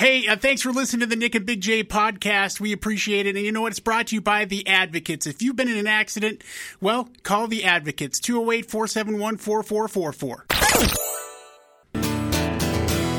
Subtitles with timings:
[0.00, 2.58] Hey, uh, thanks for listening to the Nick and Big J podcast.
[2.58, 3.36] We appreciate it.
[3.36, 3.72] And you know what?
[3.72, 5.26] It's brought to you by the Advocates.
[5.26, 6.42] If you've been in an accident,
[6.80, 10.46] well, call the Advocates 208 471 4444.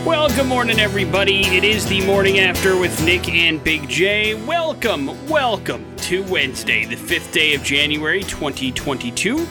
[0.08, 1.42] Well, good morning, everybody.
[1.56, 4.34] It is the morning after with Nick and Big J.
[4.46, 9.48] Welcome, welcome to Wednesday, the 5th day of January 2022.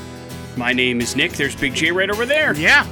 [0.57, 1.35] My name is Nick.
[1.35, 2.57] There's Big J right over there.
[2.57, 2.85] Yeah.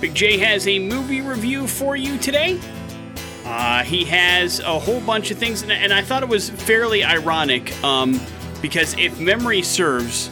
[0.00, 2.58] Big J has a movie review for you today.
[3.48, 7.02] Uh, he has a whole bunch of things, and, and I thought it was fairly
[7.02, 8.20] ironic um,
[8.60, 10.28] because if memory serves,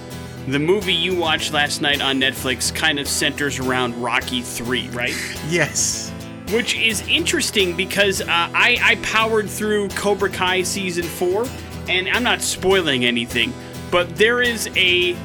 [0.49, 5.15] the movie you watched last night on Netflix kind of centers around Rocky 3, right?
[5.49, 6.13] Yes.
[6.51, 11.47] Which is interesting because uh, I, I powered through Cobra Kai season 4,
[11.89, 13.55] and I'm not spoiling anything,
[13.91, 15.17] but there is a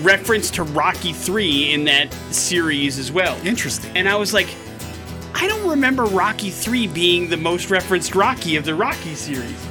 [0.00, 3.36] reference to Rocky 3 in that series as well.
[3.44, 3.90] Interesting.
[3.96, 4.48] And I was like,
[5.34, 9.64] I don't remember Rocky 3 being the most referenced Rocky of the Rocky series.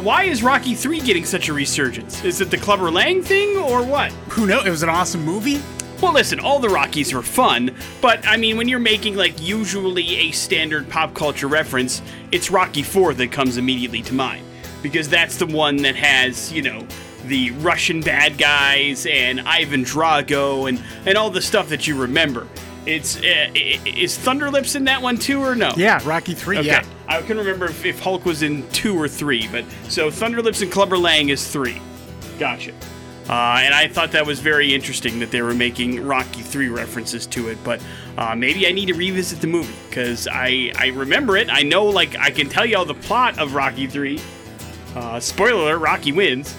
[0.00, 2.24] Why is Rocky 3 getting such a resurgence?
[2.24, 4.12] Is it the Clubber Lang thing or what?
[4.30, 4.64] Who knows?
[4.64, 5.60] It was an awesome movie.
[6.00, 10.16] Well, listen, all the Rockies are fun, but I mean, when you're making like usually
[10.16, 12.00] a standard pop culture reference,
[12.32, 14.46] it's Rocky 4 that comes immediately to mind.
[14.82, 16.86] Because that's the one that has, you know,
[17.26, 22.46] the Russian bad guys and Ivan Drago and, and all the stuff that you remember.
[22.86, 25.72] It's uh, is Thunderlips in that one too, or no?
[25.76, 26.58] Yeah, Rocky 3.
[26.58, 26.66] Okay.
[26.66, 26.84] Yeah.
[27.08, 30.72] I couldn't remember if, if Hulk was in two or three, but so Thunderlips and
[30.72, 31.80] Clubber Lang is three.
[32.38, 32.72] Gotcha.
[33.28, 37.26] Uh, and I thought that was very interesting that they were making Rocky 3 references
[37.26, 37.80] to it, but
[38.18, 41.48] uh, maybe I need to revisit the movie because I, I remember it.
[41.48, 44.20] I know, like, I can tell you all the plot of Rocky 3.
[44.96, 46.56] Uh, spoiler alert, Rocky wins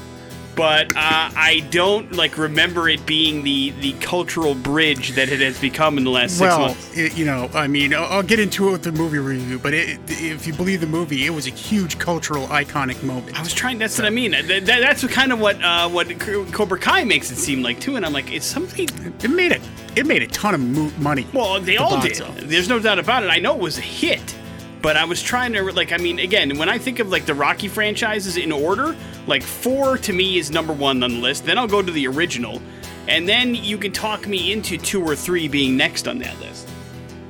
[0.61, 5.59] but uh, I don't like remember it being the the cultural bridge that it has
[5.59, 6.95] become in the last six well, months.
[6.95, 9.73] it, you know, I mean, I'll, I'll get into it with the movie review, but
[9.73, 13.35] it, if you believe the movie, it was a huge cultural iconic moment.
[13.39, 13.79] I was trying.
[13.79, 14.31] That's what I mean.
[14.31, 17.95] That, that, that's kind of what uh, what Cobra Kai makes it seem like too.
[17.95, 18.87] And I'm like, it's something.
[19.23, 19.61] It made it.
[19.95, 21.25] It made a ton of mo- money.
[21.33, 22.21] Well, they The all did.
[22.21, 22.43] office.
[22.45, 23.31] There's no doubt about it.
[23.31, 24.35] I know it was a hit,
[24.81, 25.91] but I was trying to like.
[25.91, 28.95] I mean, again, when I think of like the Rocky franchises in order,
[29.27, 31.45] like four to me is number one on the list.
[31.45, 32.61] Then I'll go to the original,
[33.07, 36.67] and then you can talk me into two or three being next on that list.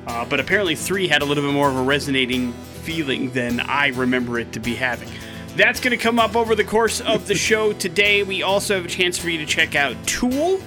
[0.06, 2.52] Uh, but apparently, three had a little bit more of a resonating
[2.82, 5.08] feeling than I remember it to be having.
[5.54, 8.22] That's going to come up over the course of the show today.
[8.22, 10.60] We also have a chance for you to check out Tool.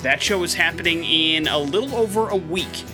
[0.00, 2.84] That show is happening in a little over a week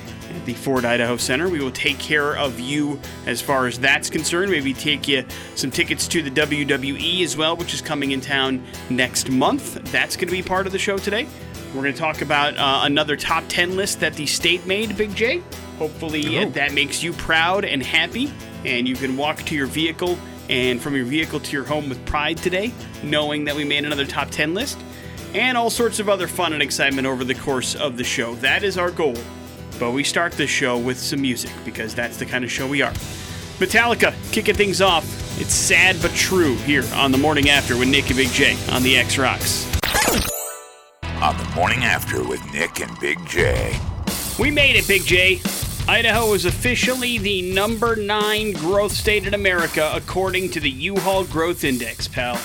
[0.44, 1.48] the Ford Idaho Center.
[1.48, 4.50] We will take care of you as far as that's concerned.
[4.50, 8.62] Maybe take you some tickets to the WWE as well, which is coming in town
[8.90, 9.74] next month.
[9.92, 11.26] That's going to be part of the show today.
[11.74, 15.14] We're going to talk about uh, another top 10 list that the state made, Big
[15.14, 15.42] J.
[15.78, 16.50] Hopefully Oh.
[16.50, 18.30] that makes you proud and happy,
[18.64, 20.18] and you can walk to your vehicle
[20.50, 22.72] and from your vehicle to your home with pride today,
[23.02, 24.78] knowing that we made another top 10 list,
[25.34, 28.34] and all sorts of other fun and excitement over the course of the show.
[28.36, 29.16] That is our goal.
[29.82, 32.82] But we start this show with some music because that's the kind of show we
[32.82, 32.92] are.
[33.58, 35.04] Metallica kicking things off.
[35.40, 38.84] It's sad but true here on the morning after with Nick and Big J on
[38.84, 39.66] the X Rocks.
[41.02, 43.76] on the morning after with Nick and Big J.
[44.38, 45.40] We made it, Big J.
[45.88, 51.64] Idaho is officially the number nine growth state in America according to the U-Haul Growth
[51.64, 52.38] Index, pal.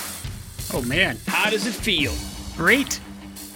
[0.74, 2.12] Oh man, How does it feel?
[2.56, 2.98] great.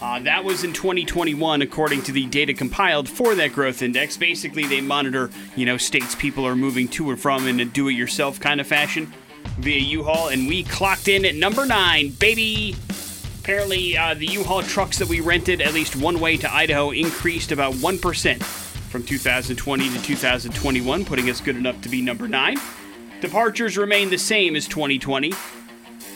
[0.02, 4.16] Uh, that was in 2021, according to the data compiled for that growth index.
[4.16, 8.40] Basically, they monitor, you know, states people are moving to and from in a do-it-yourself
[8.40, 9.12] kind of fashion
[9.60, 12.74] via U-Haul, and we clocked in at number nine, baby.
[13.38, 17.52] Apparently, uh, the U-Haul trucks that we rented, at least one way to Idaho, increased
[17.52, 22.56] about one percent from 2020 to 2021, putting us good enough to be number nine.
[23.20, 25.32] Departures remain the same as 2020.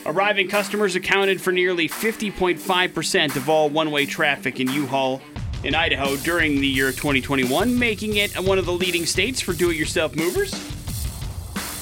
[0.06, 5.20] Arriving customers accounted for nearly 50.5% of all one way traffic in U Haul
[5.64, 9.70] in Idaho during the year 2021, making it one of the leading states for do
[9.70, 10.54] it yourself movers.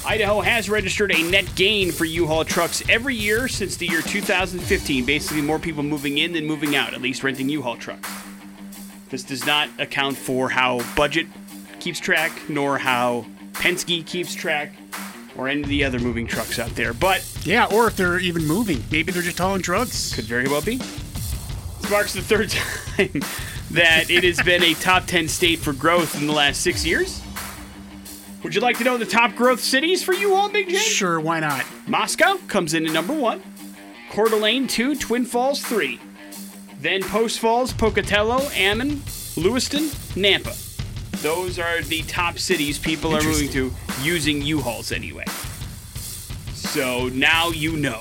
[0.03, 4.01] Idaho has registered a net gain for U Haul trucks every year since the year
[4.01, 5.05] 2015.
[5.05, 8.09] Basically, more people moving in than moving out, at least renting U Haul trucks.
[9.11, 11.27] This does not account for how budget
[11.79, 14.73] keeps track, nor how Penske keeps track,
[15.37, 16.93] or any of the other moving trucks out there.
[16.93, 20.13] But Yeah, or if they're even moving, maybe they're just hauling drugs.
[20.13, 20.77] could very well be.
[20.77, 22.49] This marks the third
[22.97, 23.21] time
[23.71, 27.21] that it has been a top 10 state for growth in the last six years.
[28.43, 30.75] Would you like to know the top growth cities for you all, Big J?
[30.77, 31.65] Sure, why not?
[31.87, 33.41] Moscow comes in at number one.
[34.11, 34.95] Coeur d'Alene, two.
[34.95, 35.99] Twin Falls, three.
[36.79, 39.01] Then Post Falls, Pocatello, Ammon,
[39.35, 39.85] Lewiston,
[40.15, 40.53] Nampa.
[41.25, 43.73] Those are the top cities people are moving to
[44.03, 45.25] using U-Hauls anyway.
[46.53, 47.99] So now you know.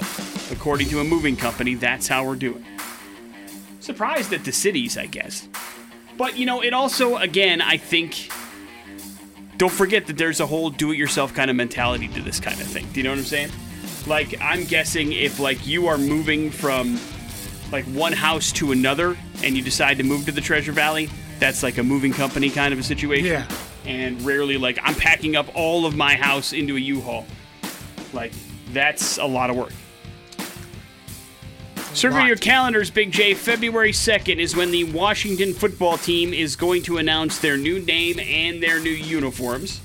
[0.51, 2.63] According to a moving company, that's how we're doing.
[3.81, 5.49] Surprised at the cities, I guess.
[6.19, 8.29] But you know, it also, again, I think.
[9.57, 12.87] Don't forget that there's a whole do-it-yourself kind of mentality to this kind of thing.
[12.93, 13.53] Do you know what I'm saying?
[14.07, 17.01] Like, I'm guessing if like you are moving from
[17.73, 21.09] like one house to another, and you decide to move to the Treasure Valley,
[21.45, 23.27] that's like a moving company kind of a situation.
[23.27, 23.47] Yeah.
[23.85, 27.27] And rarely like I'm packing up all of my house into a U-Haul.
[28.15, 28.33] Like
[28.73, 29.73] that's a lot of work.
[32.21, 32.27] Lot.
[32.27, 33.35] your calendars, Big J.
[33.35, 38.19] February 2nd is when the Washington football team is going to announce their new name
[38.19, 39.81] and their new uniforms.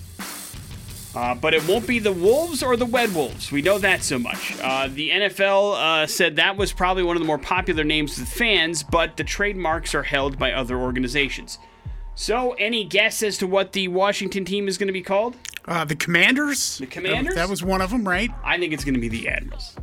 [1.16, 3.52] Uh, but it won't be the Wolves or the Wed Wolves.
[3.52, 4.56] We know that so much.
[4.62, 8.30] Uh, the NFL uh, said that was probably one of the more popular names with
[8.30, 11.58] fans, but the trademarks are held by other organizations.
[12.14, 15.36] So, any guess as to what the Washington team is going to be called?
[15.66, 16.78] Uh, the Commanders.
[16.78, 17.36] The Commanders?
[17.36, 18.30] That was one of them, right?
[18.44, 19.76] I think it's going to be the Admirals.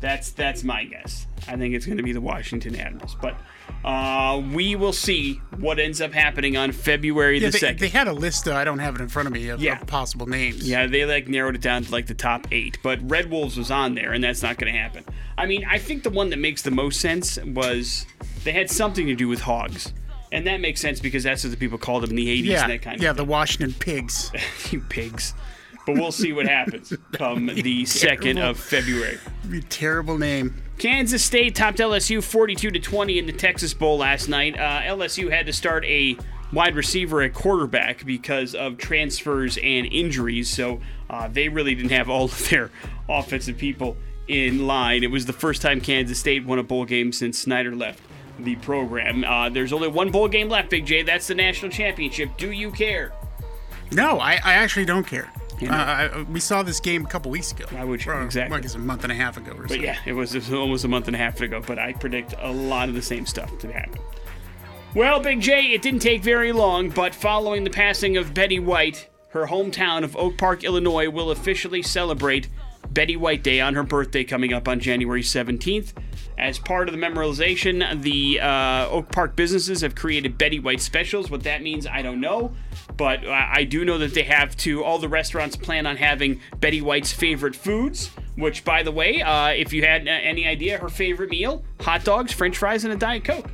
[0.00, 1.26] That's that's my guess.
[1.48, 3.36] I think it's going to be the Washington Admirals, but
[3.84, 7.80] uh, we will see what ends up happening on February Yeah, the they, second.
[7.80, 8.46] they had a list.
[8.46, 9.80] Uh, I don't have it in front of me of, Yeah.
[9.80, 10.68] of possible names.
[10.68, 13.70] Yeah, they like narrowed it down to like the top eight, but Red Wolves was
[13.70, 15.04] on there, and that's not going to happen.
[15.36, 18.06] I mean, I think the one that makes the most sense was
[18.44, 19.92] they had something to do with hogs,
[20.30, 22.44] and that makes sense because that's what the people called them in the '80s.
[22.44, 23.10] yeah, and that kind yeah.
[23.10, 24.30] of Yeah, The Washington Pigs.
[24.70, 25.34] you pigs.
[25.84, 29.18] But we'll see what happens come the second of February.
[29.50, 30.62] Be a terrible name.
[30.82, 34.58] Kansas State topped LSU 42 to 20 in the Texas Bowl last night.
[34.58, 36.18] Uh, LSU had to start a
[36.52, 42.10] wide receiver at quarterback because of transfers and injuries, so uh, they really didn't have
[42.10, 42.72] all of their
[43.08, 43.96] offensive people
[44.26, 45.04] in line.
[45.04, 48.02] It was the first time Kansas State won a bowl game since Snyder left
[48.40, 49.22] the program.
[49.22, 51.04] Uh, there's only one bowl game left, Big J.
[51.04, 52.36] That's the national championship.
[52.36, 53.12] Do you care?
[53.92, 55.32] No, I, I actually don't care.
[55.62, 55.76] You know.
[55.76, 57.66] Uh, we saw this game a couple weeks ago.
[57.70, 58.12] Why would you?
[58.12, 58.56] Or, Exactly.
[58.56, 59.74] Like guess a month and a half ago or so.
[59.74, 61.92] But yeah, it was, it was almost a month and a half ago, but I
[61.92, 64.00] predict a lot of the same stuff to happen.
[64.94, 69.08] Well, Big J, it didn't take very long, but following the passing of Betty White,
[69.30, 72.48] her hometown of Oak Park, Illinois will officially celebrate
[72.90, 75.94] Betty White Day on her birthday coming up on January 17th.
[76.38, 81.30] As part of the memorialization, the uh, Oak Park businesses have created Betty White specials.
[81.30, 82.52] What that means, I don't know,
[82.96, 84.82] but I I do know that they have to.
[84.82, 88.10] All the restaurants plan on having Betty White's favorite foods.
[88.34, 92.02] Which, by the way, uh, if you had uh, any idea, her favorite meal: hot
[92.02, 93.50] dogs, French fries, and a Diet Coke.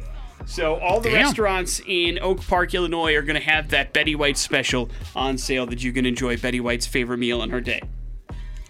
[0.46, 1.24] So all the Damn.
[1.24, 5.66] restaurants in Oak Park, Illinois, are going to have that Betty White special on sale
[5.66, 7.82] that you can enjoy Betty White's favorite meal on her day.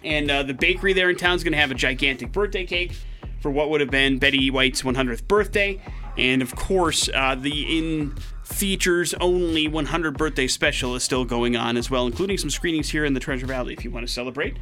[0.03, 2.97] And uh, the bakery there in town is going to have a gigantic birthday cake
[3.41, 5.81] for what would have been Betty White's 100th birthday.
[6.17, 11.77] And of course, uh, the in features only 100 birthday special is still going on
[11.77, 14.57] as well, including some screenings here in the Treasure Valley if you want to celebrate.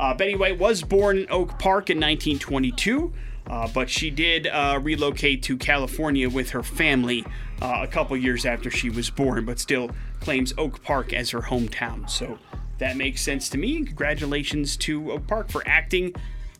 [0.00, 3.12] Uh, Betty White was born in Oak Park in 1922.
[3.48, 7.24] Uh, but she did uh, relocate to California with her family
[7.62, 9.90] uh, a couple years after she was born, but still
[10.20, 12.10] claims Oak Park as her hometown.
[12.10, 12.38] So
[12.78, 13.84] that makes sense to me.
[13.84, 16.14] Congratulations to Oak Park for acting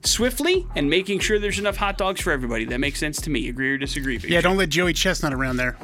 [0.06, 2.64] swiftly and making sure there's enough hot dogs for everybody.
[2.64, 3.48] That makes sense to me.
[3.48, 4.18] Agree or disagree?
[4.18, 5.76] Yeah, don't let Joey Chestnut around there.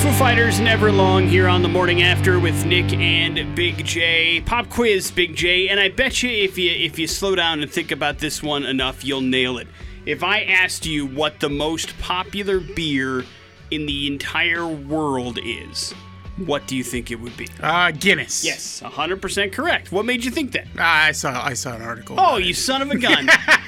[0.00, 4.40] Foo Fighters Everlong here on the morning after with Nick and Big J.
[4.40, 7.70] Pop quiz, Big J, and I bet you if you if you slow down and
[7.70, 9.68] think about this one enough, you'll nail it.
[10.06, 13.24] If I asked you what the most popular beer
[13.70, 15.92] in the entire world is,
[16.46, 17.48] what do you think it would be?
[17.60, 18.44] Uh, Guinness.
[18.44, 19.92] Yes, 100% correct.
[19.92, 20.66] What made you think that?
[20.78, 22.16] I saw I saw an article.
[22.18, 22.56] Oh, about you it.
[22.56, 23.28] son of a gun.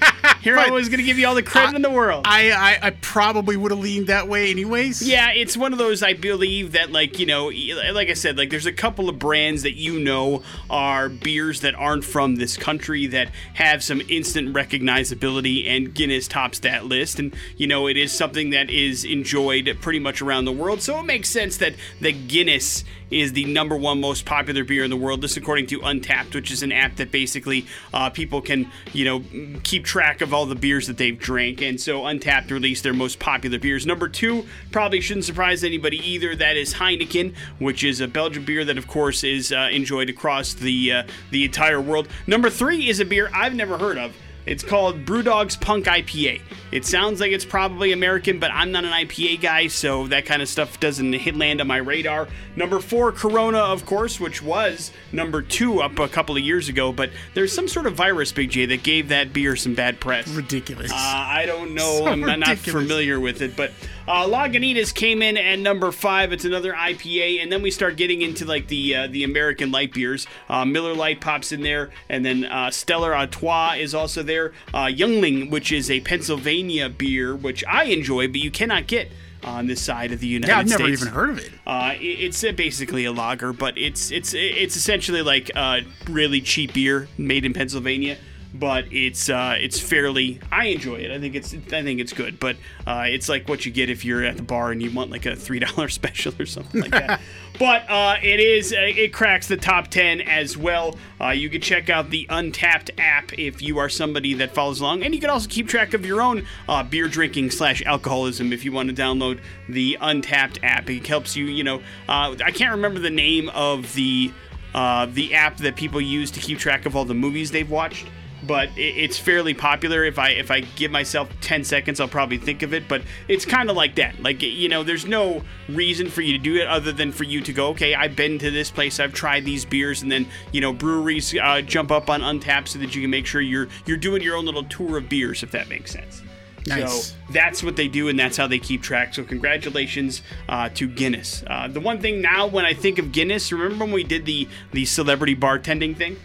[0.43, 2.25] Here I was going to give you all the credit in the world.
[2.27, 5.07] I, I I probably would have leaned that way anyways.
[5.07, 7.53] Yeah, it's one of those I believe that like, you know,
[7.93, 11.77] like I said, like there's a couple of brands that you know are beers that
[11.77, 17.35] aren't from this country that have some instant recognizability and Guinness tops that list and
[17.57, 20.83] you know, it is something that is enjoyed pretty much around the world.
[20.83, 24.91] So it makes sense that the Guinness is the number one most popular beer in
[24.91, 25.21] the world.
[25.21, 29.23] This according to Untappd, which is an app that basically uh, people can, you know,
[29.63, 31.63] keep track of all the beers that they've drank.
[31.63, 33.87] And so Untappd released their most popular beers.
[33.87, 36.35] Number two probably shouldn't surprise anybody either.
[36.35, 40.55] That is Heineken, which is a Belgian beer that, of course, is uh, enjoyed across
[40.55, 42.09] the uh, the entire world.
[42.27, 44.15] Number three is a beer I've never heard of.
[44.47, 46.41] It's called Brewdog's Punk IPA.
[46.73, 50.43] It sounds like it's probably American, but I'm not an IPA guy, so that kind
[50.43, 52.29] of stuff doesn't hit land on my radar.
[52.57, 56.93] Number four, Corona, of course, which was number two up a couple of years ago,
[56.93, 60.27] but there's some sort of virus, Big J, that gave that beer some bad press.
[60.29, 60.91] Ridiculous.
[60.91, 61.83] Uh, I don't know.
[62.03, 63.71] So I'm not, not familiar with it, but
[64.09, 66.33] uh, Lagunitas came in at number five.
[66.33, 69.93] It's another IPA, and then we start getting into like the uh, the American light
[69.93, 70.27] beers.
[70.49, 74.53] Uh, Miller Lite pops in there, and then uh, Stella Artois is also there.
[74.75, 79.11] Uh, Yuengling, which is a Pennsylvania beer, which I enjoy, but you cannot get
[79.45, 80.71] on this side of the United States.
[80.71, 81.03] yeah, I've never States.
[81.03, 81.51] even heard of it.
[81.67, 86.41] Uh, it- it's uh, basically a lager, but it's it's it's essentially like a really
[86.41, 88.19] cheap beer made in Pennsylvania.
[88.55, 90.39] But it's uh, it's fairly.
[90.51, 91.11] I enjoy it.
[91.11, 92.39] I think it's I think it's good.
[92.39, 92.57] But
[92.87, 95.25] uh, it's like what you get if you're at the bar and you want like
[95.25, 97.21] a three dollar special or something like that.
[97.59, 100.97] but uh, it is it cracks the top ten as well.
[101.21, 105.03] Uh, you can check out the Untappd app if you are somebody that follows along,
[105.03, 108.65] and you can also keep track of your own uh, beer drinking slash alcoholism if
[108.65, 110.91] you want to download the Untappd app.
[110.91, 111.47] It helps you.
[111.47, 114.31] You know, uh, I can't remember the name of the
[114.75, 118.07] uh, the app that people use to keep track of all the movies they've watched.
[118.45, 120.05] But it's fairly popular.
[120.05, 122.89] If I if I give myself ten seconds, I'll probably think of it.
[122.89, 124.21] But it's kind of like that.
[124.21, 127.41] Like you know, there's no reason for you to do it other than for you
[127.41, 127.69] to go.
[127.69, 128.99] Okay, I've been to this place.
[128.99, 132.79] I've tried these beers, and then you know, breweries uh, jump up on Untappd so
[132.81, 135.53] that you can make sure you're you're doing your own little tour of beers, if
[135.53, 136.23] that makes sense.
[136.67, 137.07] Nice.
[137.07, 139.15] So that's what they do, and that's how they keep track.
[139.15, 141.43] So congratulations uh, to Guinness.
[141.47, 144.49] Uh, the one thing now, when I think of Guinness, remember when we did the
[144.73, 146.17] the celebrity bartending thing?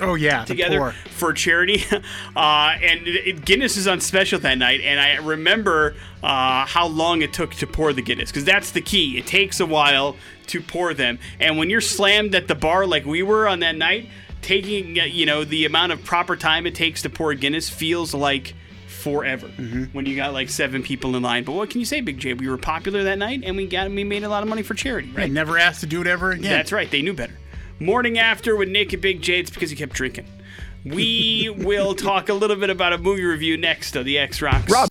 [0.00, 1.84] Oh yeah, the together for charity.
[2.36, 7.22] Uh, and it, Guinness is on special that night, and I remember uh, how long
[7.22, 9.18] it took to pour the Guinness because that's the key.
[9.18, 10.16] It takes a while
[10.48, 13.76] to pour them, and when you're slammed at the bar like we were on that
[13.76, 14.08] night,
[14.42, 18.14] taking uh, you know the amount of proper time it takes to pour Guinness feels
[18.14, 18.54] like
[18.86, 19.48] forever
[19.92, 21.44] when you got like seven people in line.
[21.44, 22.34] But what can you say, Big J?
[22.34, 24.74] We were popular that night, and we got we made a lot of money for
[24.74, 25.30] charity, I right?
[25.30, 26.50] never asked to do it ever again.
[26.50, 26.90] That's right.
[26.90, 27.34] They knew better.
[27.82, 29.40] Morning after with Nick and Big J.
[29.40, 30.26] It's because he kept drinking.
[30.84, 34.70] We will talk a little bit about a movie review next on the X Rocks.
[34.70, 34.90] Rob.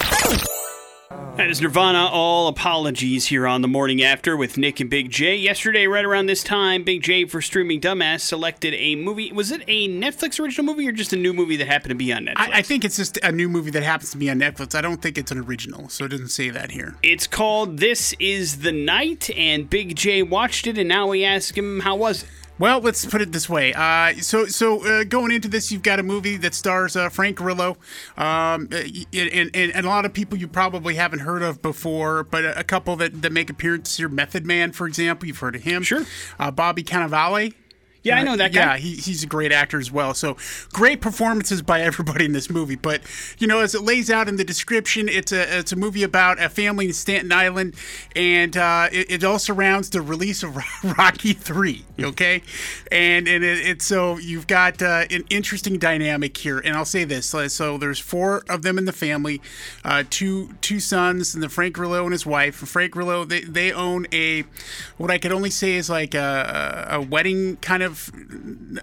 [1.38, 2.08] That is Nirvana.
[2.08, 5.36] All apologies here on the morning after with Nick and Big J.
[5.36, 9.32] Yesterday, right around this time, Big J for streaming dumbass selected a movie.
[9.32, 12.12] Was it a Netflix original movie or just a new movie that happened to be
[12.12, 12.38] on Netflix?
[12.38, 14.74] I, I think it's just a new movie that happens to be on Netflix.
[14.74, 16.96] I don't think it's an original, so it doesn't say that here.
[17.04, 21.56] it's called This Is the Night, and Big J watched it, and now we ask
[21.56, 22.30] him how was it.
[22.60, 23.74] Well, let's put it this way.
[23.74, 27.38] Uh, so, so uh, going into this, you've got a movie that stars uh, Frank
[27.38, 27.78] Grillo,
[28.18, 28.82] um, uh,
[29.14, 32.60] and, and, and a lot of people you probably haven't heard of before, but a,
[32.60, 34.10] a couple that, that make appearances here.
[34.10, 35.84] Method Man, for example, you've heard of him.
[35.84, 36.06] Sure.
[36.38, 37.54] Uh, Bobby Cannavale.
[38.04, 38.60] Yeah, I know that guy.
[38.60, 40.14] Yeah, he, he's a great actor as well.
[40.14, 40.38] So
[40.72, 42.76] great performances by everybody in this movie.
[42.76, 43.02] But
[43.40, 46.42] you know, as it lays out in the description, it's a it's a movie about
[46.42, 47.76] a family in Staten Island,
[48.16, 50.56] and uh, it, it all surrounds the release of
[50.98, 51.86] Rocky Three.
[52.00, 52.42] Okay,
[52.90, 56.60] and and it, it's so you've got uh, an interesting dynamic here.
[56.60, 59.42] And I'll say this: uh, so there's four of them in the family,
[59.84, 62.56] uh, two two sons, and the Frank Grillo and his wife.
[62.56, 64.46] Frank Grillo they they own a
[64.98, 67.89] what I could only say is like a, a wedding kind of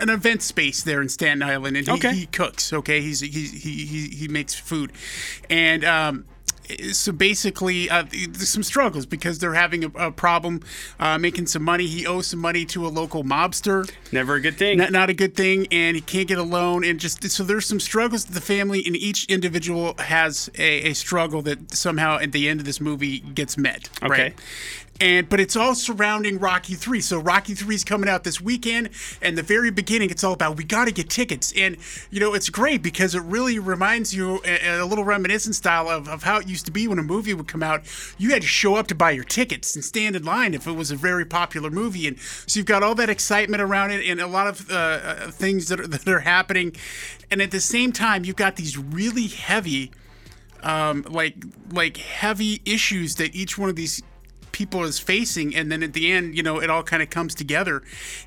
[0.01, 2.15] an event space there in Staten Island, and he, Okay.
[2.15, 2.73] he cooks.
[2.73, 4.93] Okay, he's he he he, he makes food,
[5.51, 6.25] and um,
[6.91, 10.63] so basically, uh, there's some struggles because they're having a, a problem
[10.99, 11.87] uh, making some money.
[11.87, 13.89] He owes some money to a local mobster.
[14.11, 14.79] Never a good thing.
[14.79, 17.67] Not, not a good thing, and he can't get a loan, and just so there's
[17.67, 22.33] some struggles to the family, and each individual has a, a struggle that somehow at
[22.33, 23.89] the end of this movie gets met.
[24.03, 24.09] Okay.
[24.09, 24.35] Right?
[25.01, 27.01] And but it's all surrounding Rocky Three.
[27.01, 30.57] So Rocky Three is coming out this weekend, and the very beginning, it's all about
[30.57, 31.77] we got to get tickets, and
[32.11, 36.09] you know it's great because it really reminds you a, a little reminiscent style of,
[36.09, 37.83] of how it used to be when a movie would come out.
[38.17, 40.73] You had to show up to buy your tickets and stand in line if it
[40.73, 44.19] was a very popular movie, and so you've got all that excitement around it and
[44.19, 46.75] a lot of uh, uh, things that are, that are happening,
[47.31, 49.91] and at the same time, you've got these really heavy
[50.63, 51.37] um, like
[51.71, 54.03] like heavy issues that each one of these
[54.57, 57.35] people is facing and then at the end you know it all kind of comes
[57.35, 57.83] together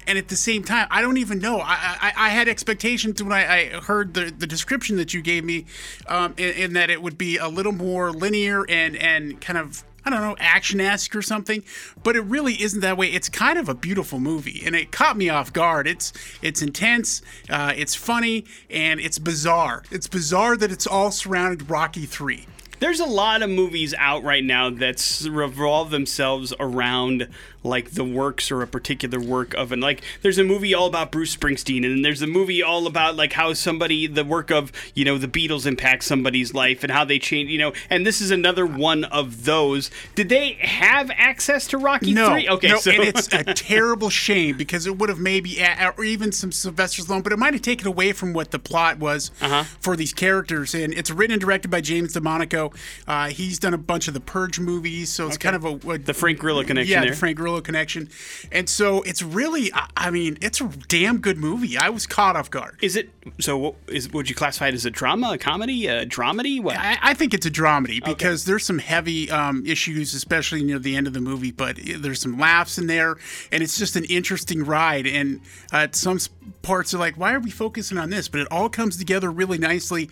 [0.06, 3.34] and at the same time i don't even know i i, I had expectations when
[3.34, 5.66] I, I heard the, the description that you gave me
[6.06, 9.84] um, in, in that it would be a little more linear and and kind of
[10.06, 11.62] I don't know, action esque or something,
[12.04, 13.08] but it really isn't that way.
[13.08, 15.88] It's kind of a beautiful movie, and it caught me off guard.
[15.88, 19.84] It's it's intense, uh, it's funny, and it's bizarre.
[19.92, 22.48] It's bizarre that it's all surrounded Rocky Three.
[22.80, 27.28] There's a lot of movies out right now that revolve themselves around
[27.64, 31.12] like the works or a particular work of and like there's a movie all about
[31.12, 35.04] Bruce Springsteen and there's a movie all about like how somebody the work of you
[35.04, 38.32] know the Beatles impacts somebody's life and how they change you know and this is
[38.32, 39.90] another one of those.
[40.16, 42.48] Did they have access to Rocky No, Three?
[42.48, 45.60] Okay, no, so and it's a terrible shame because it would have maybe,
[45.98, 49.00] or even some Sylvester Stallone, but it might have taken away from what the plot
[49.00, 49.64] was Uh-huh.
[49.82, 50.74] for these characters.
[50.76, 52.76] And it's written and directed by James DeMonaco.
[53.08, 55.98] Uh, he's done a bunch of the Purge movies, so it's kind of a, a
[55.98, 57.10] the Frank Grillo connection yeah, there.
[57.12, 58.10] the Frank Grillo connection.
[58.52, 61.78] And so it's really, I, mean, it's a damn good movie.
[61.78, 62.78] I was caught off guard.
[62.82, 63.58] Is it so?
[63.58, 66.62] What, is would you classify it as a drama, a comedy, a dramedy?
[66.62, 66.78] What?
[66.78, 70.96] I, I think it's a dramedy because there's some heavy um, issues, especially near the
[70.96, 71.52] end of the movie.
[71.52, 73.18] But there's some laughs in there,
[73.52, 75.08] and it's just an interesting ride.
[75.08, 75.42] And
[75.74, 76.20] uh, at some
[76.62, 78.28] parts are like, why are we focusing on this?
[78.28, 80.10] But it all comes together really nicely.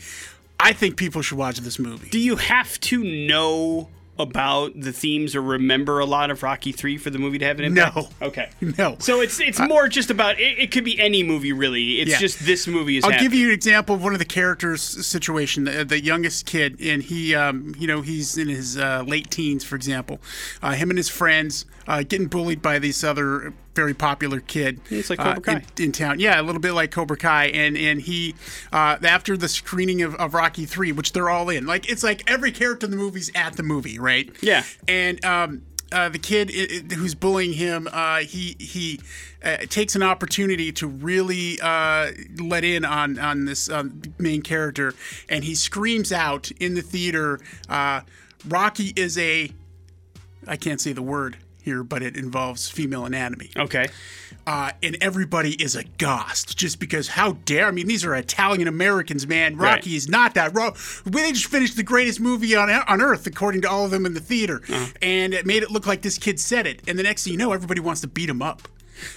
[0.59, 2.09] I think people should watch this movie.
[2.09, 6.97] Do you have to know about the themes or remember a lot of Rocky Three
[6.97, 7.95] for the movie to have an impact?
[7.95, 8.09] No.
[8.21, 8.49] Okay.
[8.77, 8.95] No.
[8.99, 11.99] So it's it's more just about it, it could be any movie really.
[12.01, 12.17] It's Yeah.
[12.19, 13.03] just this movie is.
[13.03, 13.31] I'll happening.
[13.31, 15.63] give you an example of one of the characters' situation.
[15.65, 19.63] The, the youngest kid, and he, um, you know, he's in his uh, late teens,
[19.63, 20.19] for example.
[20.61, 24.81] Uh, him and his friends uh, getting bullied by these other very popular kid.
[24.89, 25.63] It's like uh, Cobra Kai.
[25.77, 26.19] in, in town.
[26.19, 27.45] Yeah, a little bit like Cobra Kai.
[27.45, 28.35] And and he,
[28.73, 32.29] uh, after the screening of, of Rocky Three, which they're all in, like it's like
[32.29, 34.29] every character in the movie's at the movie, right?
[34.41, 34.63] Yeah.
[34.87, 38.99] And um, uh, the kid i- i- who's bullying him, uh, he he
[39.43, 44.93] uh, takes an opportunity to really uh, let in on on this um, main character,
[45.29, 48.01] and he screams out in the theater, uh,
[48.49, 49.51] "Rocky is a,
[50.47, 53.87] I can't say the word here, but it involves female anatomy Okay.
[54.47, 59.27] uh, and everybody is aghast just because how dare I mean these are Italian Americans
[59.27, 59.75] man Right.
[59.75, 63.61] Rocky is not that wrong they just finished the greatest movie on on earth according
[63.63, 64.85] to all of them in the theater Uh-huh.
[65.01, 67.39] and it made it look like this kid said it and the next thing you
[67.39, 68.67] know everybody wants to beat him up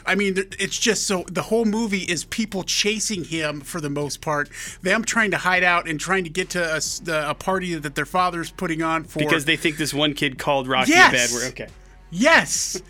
[0.05, 4.21] I mean, it's just so the whole movie is people chasing him for the most
[4.21, 4.51] part.
[4.83, 8.05] Them trying to hide out and trying to get to a, a party that their
[8.05, 11.09] father's putting on for Because they think this one kid called Rocky Yes.
[11.09, 11.49] a bad word.
[11.53, 11.69] Okay.
[12.11, 12.83] Yes.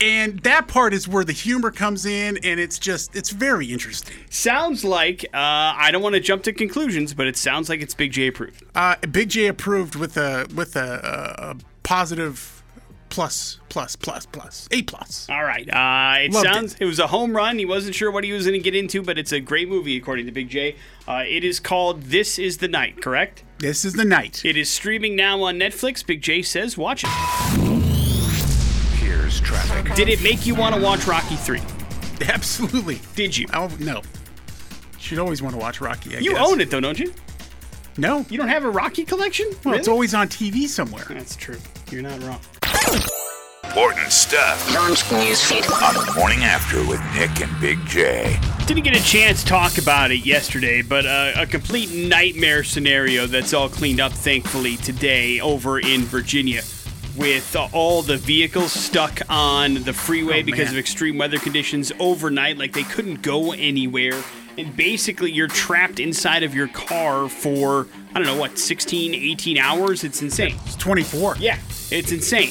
[0.00, 4.16] and that part is where the humor comes in, and it's just, it's very interesting.
[4.30, 7.94] Sounds like uh, I don't want to jump to conclusions, but it sounds like it's
[7.94, 8.64] Big J approved.
[8.74, 10.80] Uh, Big J approved with a with a,
[11.40, 12.52] a, a positive
[13.08, 15.28] plus plus plus plus a plus.
[15.30, 15.66] All right.
[15.72, 16.84] Uh, it Loved sounds it.
[16.84, 17.58] was a home run.
[17.58, 19.96] He wasn't sure what he was going to get into, but it's a great movie
[19.96, 20.74] according to Big J.
[21.06, 23.00] Uh, it is called This Is the Night.
[23.00, 23.44] Correct.
[23.58, 24.44] This is the night.
[24.44, 26.04] It is streaming now on Netflix.
[26.04, 27.45] Big J says, watch it.
[29.38, 29.94] Here's traffic.
[29.94, 31.60] Did it make you want to watch Rocky 3?
[32.28, 33.00] Absolutely.
[33.14, 33.46] Did you?
[33.52, 34.02] Oh no.
[34.98, 36.16] Should always want to watch Rocky.
[36.16, 36.48] I You guess.
[36.50, 37.12] own it though, don't you?
[37.98, 38.24] No.
[38.30, 39.46] You don't have a Rocky collection?
[39.64, 41.04] Well, it's always on TV somewhere.
[41.08, 41.58] That's true.
[41.90, 42.40] You're not wrong.
[43.64, 45.70] Important stuff Launch newsfeed.
[45.82, 48.38] on the morning after with Nick and Big J.
[48.66, 53.26] Didn't get a chance to talk about it yesterday, but uh, a complete nightmare scenario
[53.26, 56.62] that's all cleaned up, thankfully, today over in Virginia.
[57.16, 60.74] With uh, all the vehicles stuck on the freeway Oh, because man.
[60.74, 64.22] of extreme weather conditions overnight, like they couldn't go anywhere.
[64.58, 69.58] And basically, you're trapped inside of your car for, I don't know, what, 16, 18
[69.58, 70.04] hours?
[70.04, 70.56] It's insane.
[70.66, 71.36] It's 24.
[71.38, 71.58] Yeah,
[71.90, 72.50] it's insane.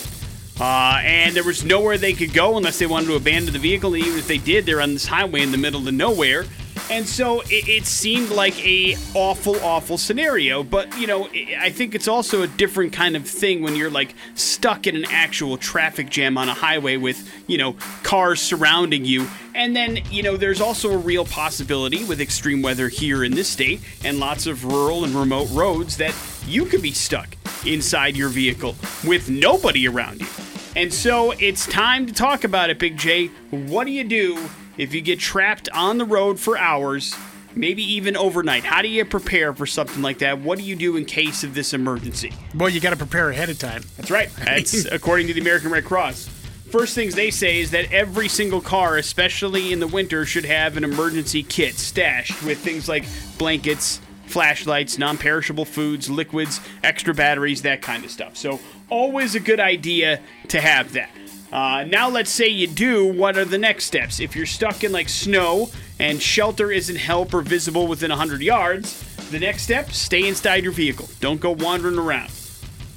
[0.60, 3.94] Uh, and there was nowhere they could go unless they wanted to abandon the vehicle.
[3.94, 6.46] And even if they did, they're on this highway in the middle of nowhere.
[6.90, 10.64] And so it, it seemed like a awful, awful scenario.
[10.64, 13.90] But you know, I I think it's also a different kind of thing when you're
[13.90, 19.04] like stuck in an actual traffic jam on a highway with you know cars surrounding
[19.04, 19.28] you.
[19.56, 23.50] And then you know, there's also a real possibility with extreme weather here in this
[23.50, 27.36] state and lots of rural and remote roads that you could be stuck
[27.66, 30.28] inside your vehicle with nobody around you.
[30.76, 33.28] And so it's time to talk about it, Big J.
[33.50, 37.16] What do you do if you get trapped on the road for hours,
[37.56, 38.64] maybe even overnight?
[38.64, 40.40] How do you prepare for something like that?
[40.40, 42.34] What do you do in case of this emergency?
[42.56, 43.84] Well, you got to prepare ahead of time.
[43.98, 44.30] That's right.
[44.38, 46.30] That's according to the American Red Cross.
[46.70, 50.78] First things they say is that every single car, especially in the winter, should have
[50.78, 53.06] an emergency kit stashed with things like
[53.38, 58.36] blankets, flashlights, non perishable foods, liquids, extra batteries, that kind of stuff.
[58.36, 58.60] So,
[58.90, 61.10] always a good idea to have that.
[61.56, 63.06] Uh, now, let's say you do.
[63.06, 64.20] What are the next steps?
[64.20, 69.02] If you're stuck in like snow and shelter isn't help or visible within 100 yards,
[69.32, 71.08] the next step stay inside your vehicle.
[71.22, 72.28] Don't go wandering around.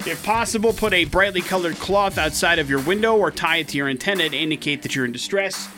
[0.04, 3.76] If possible, put a brightly colored cloth outside of your window or tie it to
[3.76, 5.68] your antenna to indicate that you're in distress.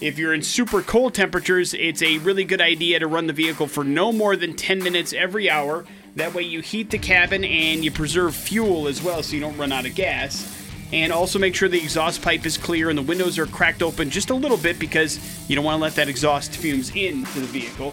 [0.00, 3.68] If you're in super cold temperatures, it's a really good idea to run the vehicle
[3.68, 5.84] for no more than 10 minutes every hour.
[6.16, 9.56] That way, you heat the cabin and you preserve fuel as well so you don't
[9.56, 10.63] run out of gas.
[10.94, 14.10] And also make sure the exhaust pipe is clear and the windows are cracked open
[14.10, 15.18] just a little bit because
[15.50, 17.92] you don't want to let that exhaust fumes into the vehicle.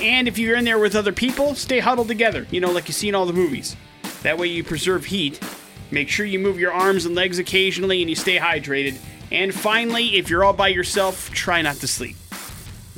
[0.00, 2.94] And if you're in there with other people, stay huddled together, you know, like you
[2.94, 3.74] see in all the movies.
[4.22, 5.40] That way you preserve heat.
[5.90, 8.98] Make sure you move your arms and legs occasionally and you stay hydrated.
[9.32, 12.14] And finally, if you're all by yourself, try not to sleep.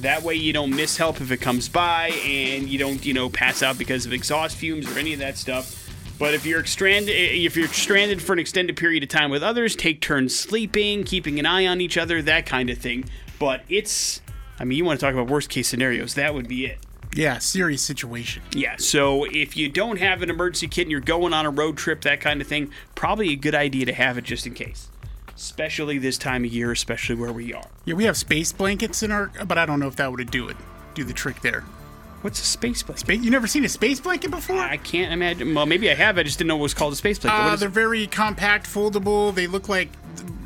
[0.00, 3.30] That way you don't miss help if it comes by and you don't, you know,
[3.30, 5.83] pass out because of exhaust fumes or any of that stuff.
[6.18, 9.74] But if you're stranded, if you're stranded for an extended period of time with others,
[9.74, 13.04] take turns sleeping, keeping an eye on each other, that kind of thing.
[13.38, 14.20] But it's,
[14.58, 16.78] I mean, you want to talk about worst case scenarios, that would be it.
[17.14, 18.42] Yeah, serious situation.
[18.52, 21.76] Yeah, so if you don't have an emergency kit and you're going on a road
[21.76, 24.88] trip, that kind of thing, probably a good idea to have it just in case.
[25.34, 27.66] Especially this time of year, especially where we are.
[27.84, 30.48] Yeah, we have space blankets in our, but I don't know if that would do
[30.48, 30.56] it,
[30.94, 31.64] do the trick there.
[32.24, 33.00] What's a space blanket?
[33.00, 34.56] Space, you never seen a space blanket before?
[34.58, 35.52] I can't imagine.
[35.54, 36.16] Well, maybe I have.
[36.16, 37.38] I just didn't know it was called a space blanket.
[37.38, 37.72] Uh, What they're it?
[37.72, 39.34] very compact, foldable.
[39.34, 39.90] They look like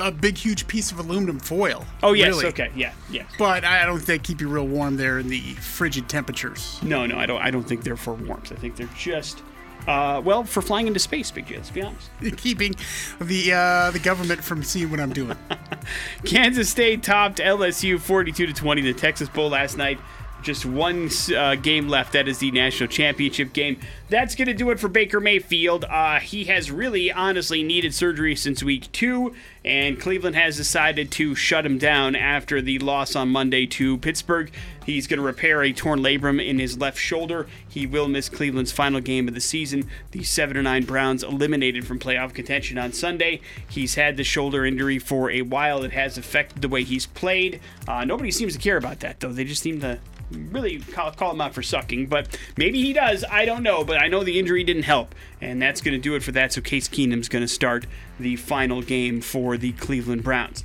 [0.01, 1.85] a big, huge piece of aluminum foil.
[2.03, 2.47] Oh yes, really.
[2.47, 3.23] okay, yeah, yeah.
[3.39, 6.81] But I don't think they keep you real warm there in the frigid temperatures.
[6.83, 7.41] No, no, I don't.
[7.41, 8.51] I don't think they're for warmth.
[8.51, 9.41] I think they're just,
[9.87, 11.31] uh, well, for flying into space.
[11.31, 11.59] Big J.
[11.59, 12.11] Let's be honest.
[12.39, 12.75] Keeping
[13.21, 15.37] the uh, the government from seeing what I'm doing.
[16.25, 20.01] Kansas State topped LSU 42 to 20 in the Texas Bowl last night.
[20.43, 22.13] Just one uh, game left.
[22.13, 23.81] That is the national championship game.
[24.09, 25.85] That's going to do it for Baker Mayfield.
[25.85, 31.35] Uh, he has really, honestly, needed surgery since week two, and Cleveland has decided to
[31.35, 34.51] shut him down after the loss on Monday to Pittsburgh.
[34.87, 37.47] He's going to repair a torn labrum in his left shoulder.
[37.69, 39.91] He will miss Cleveland's final game of the season.
[40.13, 43.41] The 7 9 Browns eliminated from playoff contention on Sunday.
[43.69, 45.83] He's had the shoulder injury for a while.
[45.83, 47.61] It has affected the way he's played.
[47.87, 49.33] Uh, nobody seems to care about that, though.
[49.33, 49.99] They just seem to
[50.31, 53.25] really call, call him out for sucking, but maybe he does.
[53.31, 56.15] I don't know, but I know the injury didn't help, and that's going to do
[56.15, 56.53] it for that.
[56.53, 57.87] So Case Keenum's going to start
[58.19, 60.65] the final game for the Cleveland Browns.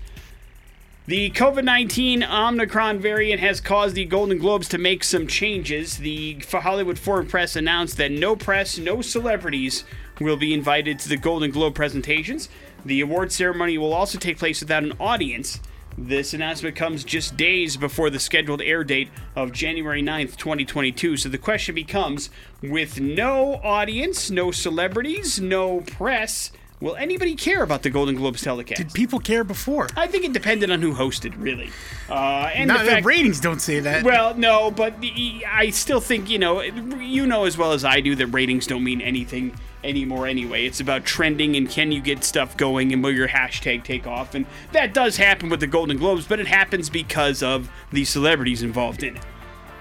[1.06, 5.98] The COVID 19 Omicron variant has caused the Golden Globes to make some changes.
[5.98, 9.84] The Hollywood Foreign Press announced that no press, no celebrities
[10.22, 12.48] will be invited to the Golden Globe presentations.
[12.86, 15.60] The award ceremony will also take place without an audience.
[15.98, 21.18] This announcement comes just days before the scheduled air date of January 9th, 2022.
[21.18, 22.30] So the question becomes
[22.64, 26.52] with no audience, no celebrities, no press,
[26.82, 28.78] will anybody care about the Golden Globes telecast?
[28.82, 29.88] Did people care before?
[29.96, 31.70] I think it depended on who hosted, really.
[32.10, 34.04] Uh, and No, the the fact, ratings don't say that.
[34.04, 38.02] well, no, but the- I still think you know, you know as well as I
[38.02, 40.28] do that ratings don't mean anything anymore.
[40.28, 44.08] Anyway, it's about trending and can you get stuff going and will your hashtag take
[44.08, 48.06] off, and that does happen with the Golden Globes, but it happens because of the
[48.06, 49.24] celebrities involved in it.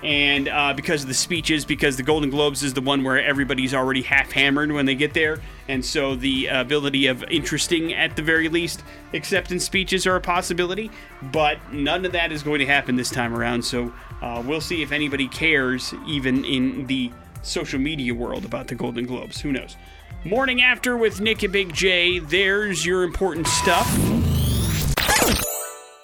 [0.02, 3.72] And uh, because of the speeches, because the Golden Globes is the one where everybody's
[3.72, 8.22] already half hammered when they get there, and so the ability of interesting at the
[8.22, 8.82] very least
[9.14, 10.90] acceptance speeches are a possibility,
[11.30, 13.64] but none of that is going to happen this time around.
[13.64, 17.12] So uh, we'll see if anybody cares, even in the
[17.42, 19.40] social media world, about the Golden Globes.
[19.40, 19.76] Who knows?
[20.24, 22.20] Morning after with Nick and Big J.
[22.20, 23.88] There's your important stuff.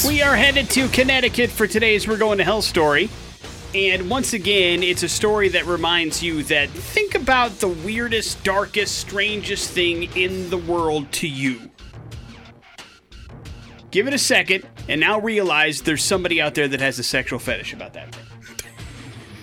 [0.07, 3.11] We are headed to Connecticut for today's We're Going to Hell story.
[3.75, 8.99] And once again, it's a story that reminds you that think about the weirdest, darkest,
[8.99, 11.71] strangest thing in the world to you.
[13.91, 17.39] Give it a second, and now realize there's somebody out there that has a sexual
[17.39, 18.28] fetish about that thing.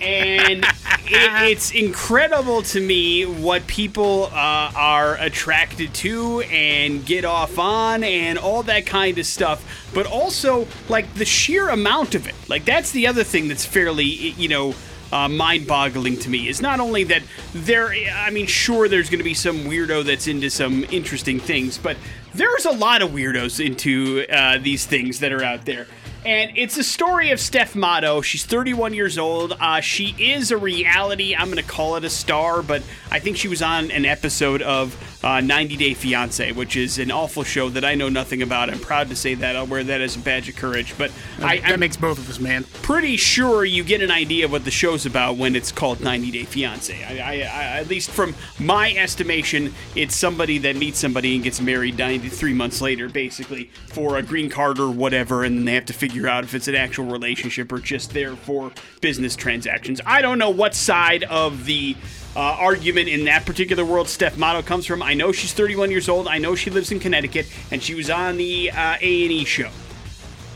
[0.01, 0.67] And it,
[1.51, 8.37] it's incredible to me what people uh, are attracted to and get off on and
[8.37, 9.89] all that kind of stuff.
[9.93, 12.35] But also, like, the sheer amount of it.
[12.47, 14.75] Like, that's the other thing that's fairly, you know,
[15.11, 17.21] uh, mind-boggling to me is not only that
[17.53, 21.77] there i mean sure there's going to be some weirdo that's into some interesting things
[21.77, 21.95] but
[22.33, 25.87] there's a lot of weirdos into uh, these things that are out there
[26.25, 28.21] and it's a story of Steph Matto.
[28.21, 29.55] She's 31 years old.
[29.59, 31.35] Uh, she is a reality.
[31.35, 34.61] I'm going to call it a star, but I think she was on an episode
[34.63, 38.69] of uh, 90 Day Fiance, which is an awful show that I know nothing about.
[38.69, 39.55] I'm proud to say that.
[39.55, 40.95] I'll wear that as a badge of courage.
[40.97, 42.63] But I, that I'm makes both of us, man.
[42.81, 46.31] pretty sure you get an idea of what the show's about when it's called 90
[46.31, 47.03] Day Fiance.
[47.03, 51.61] I, I, I, at least from my estimation, it's somebody that meets somebody and gets
[51.61, 55.85] married 93 months later, basically, for a green card or whatever, and then they have
[55.85, 59.99] to figure out if it's an actual relationship or just there for business transactions.
[60.05, 61.95] I don't know what side of the
[62.35, 65.01] uh, argument in that particular world Steph Matto comes from.
[65.01, 66.27] I know she's 31 years old.
[66.27, 69.69] I know she lives in Connecticut, and she was on the uh, A&E show.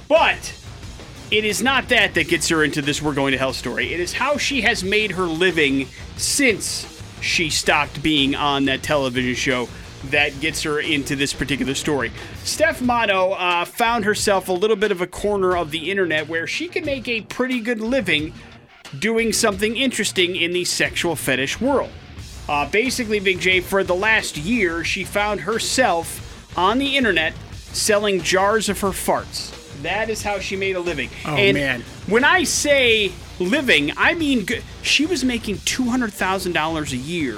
[0.08, 0.56] But
[1.32, 3.94] it is not that that gets her into this We're Going to Hell story.
[3.94, 9.36] It is how she has made her living since she stopped being on that television
[9.36, 9.70] show
[10.06, 12.12] that gets her into this particular story.
[12.44, 16.48] Steph Matto uh, found herself a little bit of a corner of the internet where
[16.48, 18.34] she could make a pretty good living
[18.98, 21.92] doing something interesting in the sexual fetish world.
[22.48, 28.22] Uh, basically, Big J, for the last year, she found herself on the internet selling
[28.22, 29.56] jars of her farts.
[29.84, 31.10] That is how she made a living.
[31.26, 31.82] Oh, and man.
[32.08, 34.64] When I say living, I mean good.
[34.82, 37.36] She was making $200,000 a year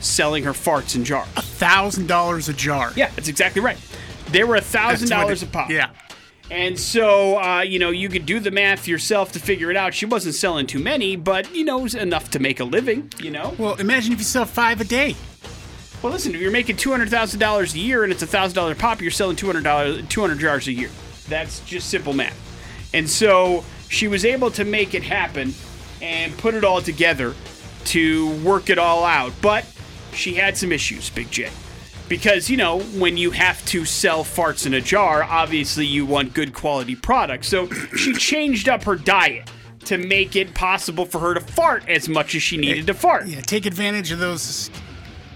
[0.00, 1.28] selling her farts in jars.
[1.36, 2.92] A Thousand dollars a jar.
[2.96, 3.78] Yeah, that's exactly right.
[4.30, 5.70] They were a $1,000 a pop.
[5.70, 5.90] Yeah.
[6.50, 9.92] And so, uh, you know, you could do the math yourself to figure it out.
[9.92, 13.12] She wasn't selling too many, but, you know, it was enough to make a living,
[13.18, 13.54] you know?
[13.58, 15.14] Well, imagine if you sell five a day.
[16.02, 19.36] Well, listen, if you're making $200,000 a year and it's a $1,000 pop, you're selling
[19.36, 20.90] $200, 200 jars a year.
[21.28, 22.38] That's just simple math.
[22.94, 25.52] And so she was able to make it happen
[26.00, 27.34] and put it all together
[27.86, 29.32] to work it all out.
[29.42, 29.66] But
[30.12, 31.50] she had some issues, Big J.
[32.08, 36.32] Because, you know, when you have to sell farts in a jar, obviously you want
[36.32, 37.48] good quality products.
[37.48, 39.50] So she changed up her diet
[39.84, 43.26] to make it possible for her to fart as much as she needed to fart.
[43.26, 44.70] Yeah, take advantage of those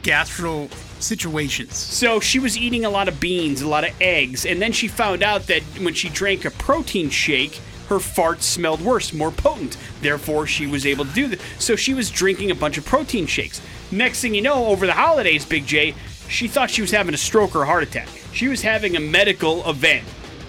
[0.03, 1.77] gastro situations.
[1.77, 4.89] So she was eating a lot of beans, a lot of eggs, and then she
[4.89, 9.77] found out that when she drank a protein shake, her farts smelled worse, more potent.
[10.01, 11.41] Therefore, she was able to do that.
[11.59, 13.61] So she was drinking a bunch of protein shakes.
[13.93, 15.95] Next thing you know, over the holidays, Big J,
[16.27, 18.09] she thought she was having a stroke or heart attack.
[18.33, 20.05] She was having a medical event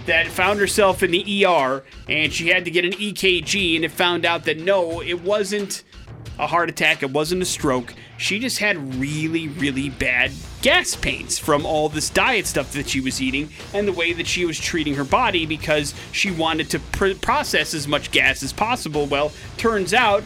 [0.06, 3.92] that found herself in the ER, and she had to get an EKG, and it
[3.92, 5.84] found out that no, it wasn't
[6.40, 7.94] a heart attack, it wasn't a stroke.
[8.18, 13.02] She just had really, really bad gas pains from all this diet stuff that she
[13.02, 16.80] was eating and the way that she was treating her body because she wanted to
[16.80, 19.06] pr- process as much gas as possible.
[19.06, 20.24] Well, turns out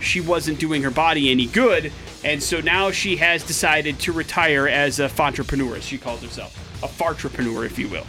[0.00, 1.92] she wasn't doing her body any good,
[2.24, 6.54] and so now she has decided to retire as a entrepreneur, as she calls herself.
[6.82, 8.02] A fartrepreneur, if you will.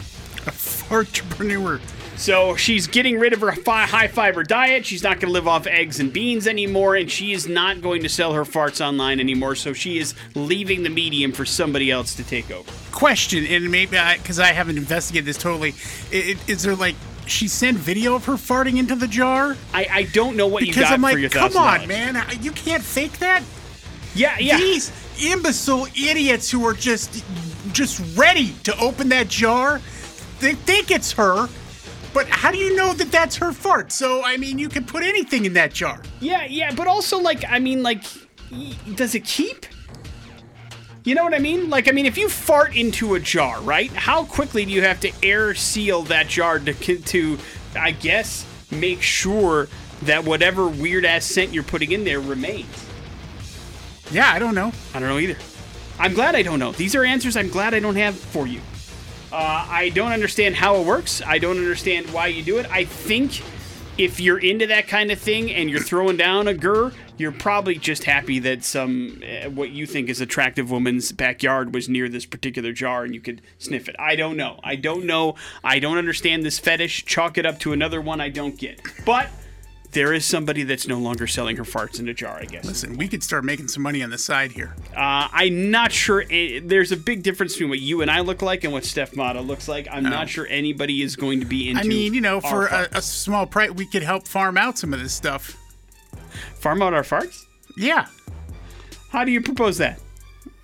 [0.46, 1.80] A fart entrepreneur.
[2.16, 4.84] So she's getting rid of her fi- high fiber diet.
[4.84, 8.02] She's not going to live off eggs and beans anymore, and she is not going
[8.02, 9.54] to sell her farts online anymore.
[9.54, 12.68] So she is leaving the medium for somebody else to take over.
[12.90, 15.74] Question, and maybe because I, haven't investigated this totally,
[16.12, 19.56] i- i- is there like she sent video of her farting into the jar?
[19.72, 21.82] I, I don't know what you Because got I'm for like, come $1,000.
[21.82, 23.42] on, man, you can't fake that.
[24.18, 24.56] Yeah, yeah.
[24.56, 24.92] These
[25.24, 27.24] imbecile idiots who are just
[27.72, 29.80] just ready to open that jar,
[30.40, 31.48] they think it's her.
[32.12, 33.92] But how do you know that that's her fart?
[33.92, 36.02] So I mean, you can put anything in that jar.
[36.20, 38.02] Yeah, yeah, but also like I mean like
[38.94, 39.66] does it keep?
[41.04, 41.70] You know what I mean?
[41.70, 43.90] Like I mean if you fart into a jar, right?
[43.92, 47.38] How quickly do you have to air seal that jar to to
[47.76, 49.68] I guess make sure
[50.02, 52.87] that whatever weird ass scent you're putting in there remains?
[54.10, 54.72] Yeah, I don't know.
[54.94, 55.36] I don't know either.
[55.98, 56.72] I'm glad I don't know.
[56.72, 58.60] These are answers I'm glad I don't have for you.
[59.30, 61.20] Uh, I don't understand how it works.
[61.26, 62.70] I don't understand why you do it.
[62.70, 63.42] I think
[63.98, 67.74] if you're into that kind of thing and you're throwing down a gur, you're probably
[67.74, 72.24] just happy that some uh, what you think is attractive woman's backyard was near this
[72.24, 73.96] particular jar and you could sniff it.
[73.98, 74.60] I don't know.
[74.62, 75.34] I don't know.
[75.64, 77.04] I don't understand this fetish.
[77.04, 78.80] Chalk it up to another one I don't get.
[79.04, 79.28] But
[79.92, 82.64] there is somebody that's no longer selling her farts in a jar, I guess.
[82.66, 84.74] Listen, we could start making some money on the side here.
[84.94, 86.24] Uh, I'm not sure.
[86.30, 89.16] eh, There's a big difference between what you and I look like and what Steph
[89.16, 89.88] Matto looks like.
[89.90, 91.80] I'm not sure anybody is going to be into.
[91.82, 94.92] I mean, you know, for a, a small price, we could help farm out some
[94.92, 95.56] of this stuff.
[96.60, 97.44] farm out our farts.
[97.76, 98.06] Yeah.
[99.10, 100.00] How do you propose that?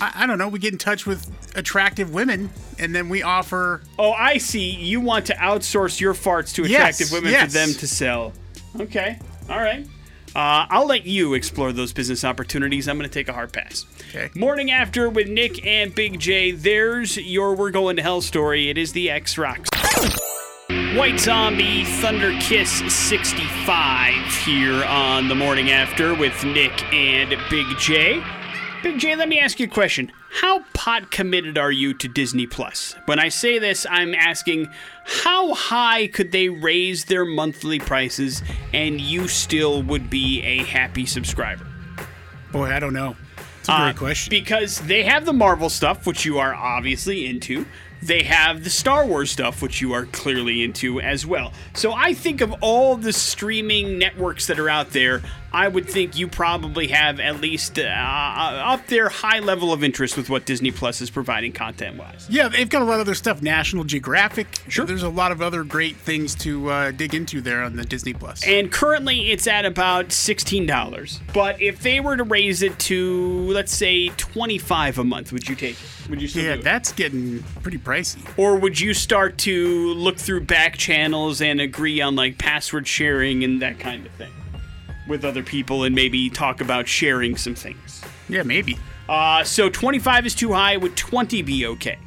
[0.00, 0.48] I, I don't know.
[0.48, 3.80] We get in touch with attractive women, and then we offer.
[3.98, 4.70] Oh, I see.
[4.70, 7.46] You want to outsource your farts to Yes, attractive women yes.
[7.52, 8.32] for them to sell.
[8.80, 9.18] Okay.
[9.48, 9.86] All right.
[10.34, 12.88] Uh, I'll let you explore those business opportunities.
[12.88, 13.86] I'm going to take a hard pass.
[14.08, 14.30] Okay.
[14.34, 16.50] Morning after with Nick and Big J.
[16.50, 18.68] There's your We're Going to Hell story.
[18.68, 19.68] It is the X Rocks.
[20.96, 28.22] White Zombie Thunder Kiss 65 here on the morning after with Nick and Big J.
[28.82, 30.10] Big J, let me ask you a question.
[30.40, 32.96] How pot committed are you to Disney Plus?
[33.06, 34.68] When I say this, I'm asking
[35.04, 38.42] how high could they raise their monthly prices
[38.72, 41.66] and you still would be a happy subscriber?
[42.50, 43.16] Boy, I don't know.
[43.60, 44.30] It's a great Uh, question.
[44.30, 47.64] Because they have the Marvel stuff, which you are obviously into.
[48.02, 51.52] They have the Star Wars stuff, which you are clearly into as well.
[51.74, 55.22] So I think of all the streaming networks that are out there,
[55.54, 60.16] I would think you probably have at least uh, up there high level of interest
[60.16, 62.26] with what Disney Plus is providing content wise.
[62.28, 63.40] Yeah, they've got a lot of other stuff.
[63.40, 64.48] National Geographic.
[64.66, 64.84] Sure.
[64.84, 68.14] There's a lot of other great things to uh, dig into there on the Disney
[68.14, 68.44] Plus.
[68.44, 71.20] And currently it's at about $16.
[71.32, 75.54] But if they were to raise it to, let's say, 25 a month, would you
[75.54, 76.10] take it?
[76.10, 78.18] Would you still yeah, that's getting pretty pricey.
[78.36, 83.44] Or would you start to look through back channels and agree on like password sharing
[83.44, 84.32] and that kind of thing
[85.06, 88.02] with other people and maybe talk about sharing some things?
[88.28, 88.78] Yeah, maybe.
[89.08, 90.76] Uh, so 25 is too high.
[90.76, 91.98] Would 20 be okay?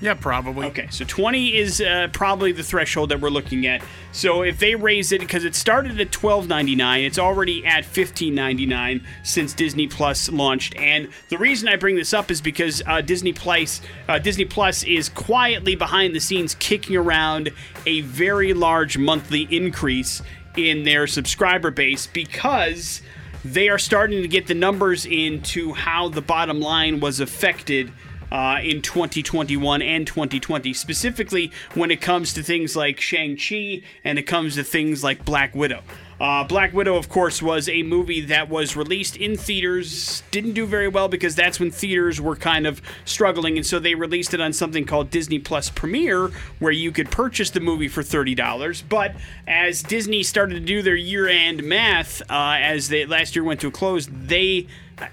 [0.00, 0.66] Yeah, probably.
[0.66, 3.82] Okay, so 20 is uh, probably the threshold that we're looking at.
[4.12, 9.54] So if they raise it, because it started at 12.99, it's already at 15.99 since
[9.54, 10.76] Disney Plus launched.
[10.76, 14.82] And the reason I bring this up is because uh, Disney Plus, uh, Disney Plus
[14.82, 17.50] is quietly behind the scenes kicking around
[17.86, 20.20] a very large monthly increase
[20.56, 23.02] in their subscriber base because
[23.44, 27.92] they are starting to get the numbers into how the bottom line was affected
[28.32, 34.22] uh, in 2021 and 2020, specifically when it comes to things like Shang-Chi and it
[34.22, 35.82] comes to things like Black Widow.
[36.20, 40.66] Uh, Black Widow, of course, was a movie that was released in theaters, didn't do
[40.66, 44.40] very well because that's when theaters were kind of struggling, and so they released it
[44.40, 48.82] on something called Disney Plus Premiere, where you could purchase the movie for $30.
[48.88, 49.14] But
[49.46, 53.60] as Disney started to do their year end math, uh, as they, last year went
[53.60, 54.68] to a close, they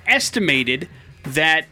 [0.06, 0.88] estimated
[1.24, 1.66] that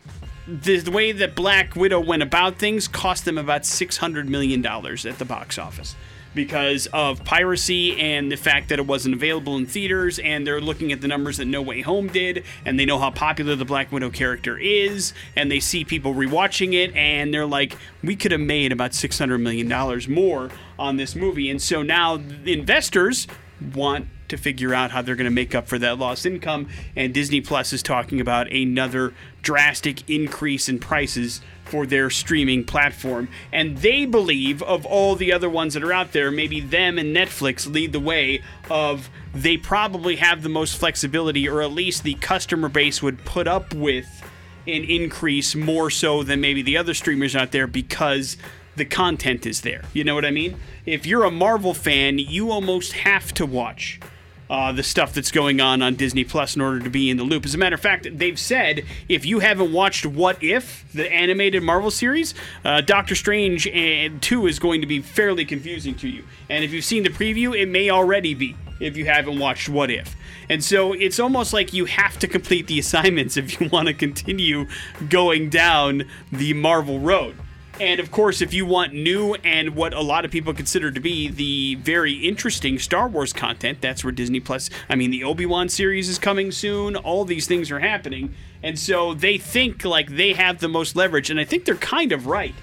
[0.49, 5.25] the, way that Black Widow went about things cost them about $600 million at the
[5.25, 5.95] box office
[6.35, 10.91] because of piracy and the fact that it wasn't available in theaters and they're looking
[10.91, 13.91] at the numbers that No Way Home did and they know how popular the Black
[13.91, 18.41] Widow character is and they see people rewatching it and they're like we could have
[18.41, 21.49] made about 600 million dollars more on this movie.
[21.49, 23.27] And so now investors
[23.73, 26.68] want to figure out how they're going to make up for that lost income.
[26.96, 33.30] And Disney Plus is talking about another drastic increase in prices for their streaming platform.
[33.52, 37.15] And they believe, of all the other ones that are out there, maybe them and
[37.15, 42.15] Netflix lead the way of they probably have the most flexibility, or at least the
[42.15, 44.24] customer base would put up with
[44.68, 48.38] an increase more so than maybe the other streamers out there because
[48.76, 49.84] the content is there.
[49.94, 50.60] You know what I mean?
[50.86, 54.00] If you're a Marvel fan, you almost have to watch
[54.49, 57.23] uh, the stuff that's going on on Disney Plus in order to be in the
[57.23, 57.45] loop.
[57.45, 61.62] As a matter of fact, they've said if you haven't watched What If, the animated
[61.63, 62.33] Marvel series,
[62.65, 66.23] uh, Doctor Strange and 2 is going to be fairly confusing to you.
[66.49, 69.91] And if you've seen the preview, it may already be if you haven't watched What
[69.91, 70.15] If.
[70.49, 73.93] And so it's almost like you have to complete the assignments if you want to
[73.93, 74.67] continue
[75.09, 77.35] going down the Marvel road.
[77.80, 81.00] And of course, if you want new and what a lot of people consider to
[81.00, 85.46] be the very interesting Star Wars content, that's where Disney Plus, I mean, the Obi
[85.46, 86.98] Wan series is coming soon.
[86.98, 88.36] All these things are happening.
[88.62, 91.30] And so they think like they have the most leverage.
[91.30, 92.56] And I think they're kind of right.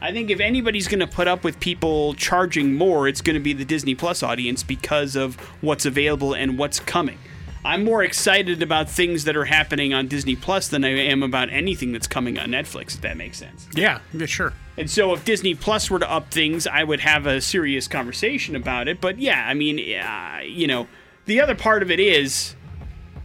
[0.00, 3.40] I think if anybody's going to put up with people charging more, it's going to
[3.40, 7.18] be the Disney Plus audience because of what's available and what's coming.
[7.64, 11.50] I'm more excited about things that are happening on Disney Plus than I am about
[11.50, 13.66] anything that's coming on Netflix, if that makes sense.
[13.74, 14.52] Yeah, yeah, sure.
[14.76, 18.54] And so if Disney Plus were to up things, I would have a serious conversation
[18.54, 19.00] about it.
[19.00, 20.86] But yeah, I mean, uh, you know,
[21.26, 22.54] the other part of it is,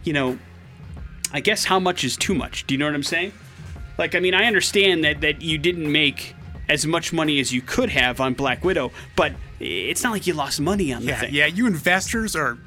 [0.02, 0.38] you know,
[1.32, 2.66] I guess how much is too much?
[2.66, 3.32] Do you know what I'm saying?
[3.98, 6.34] Like, I mean, I understand that that you didn't make
[6.68, 10.34] as much money as you could have on Black Widow, but it's not like you
[10.34, 11.34] lost money on the Yeah, thing.
[11.34, 11.46] yeah.
[11.46, 12.58] You investors are,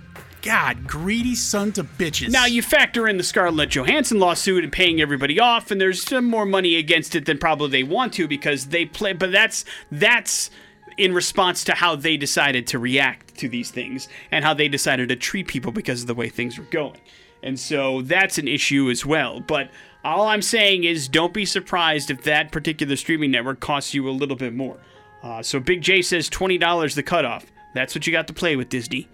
[0.42, 2.30] God, greedy sons of bitches.
[2.30, 6.26] Now you factor in the Scarlett Johansson lawsuit and paying everybody off, and there's some
[6.26, 9.14] more money against it than probably they want to because they play.
[9.14, 10.50] But that's that's
[10.98, 15.10] in response to how they decided to react to these things and how they decided
[15.10, 17.00] to treat people because of the way things were going.
[17.44, 19.40] And so that's an issue as well.
[19.40, 19.70] But
[20.04, 24.12] all I'm saying is don't be surprised if that particular streaming network costs you a
[24.12, 24.78] little bit more.
[25.22, 27.46] Uh, so Big J says $20 the cutoff.
[27.74, 29.08] That's what you got to play with, Disney.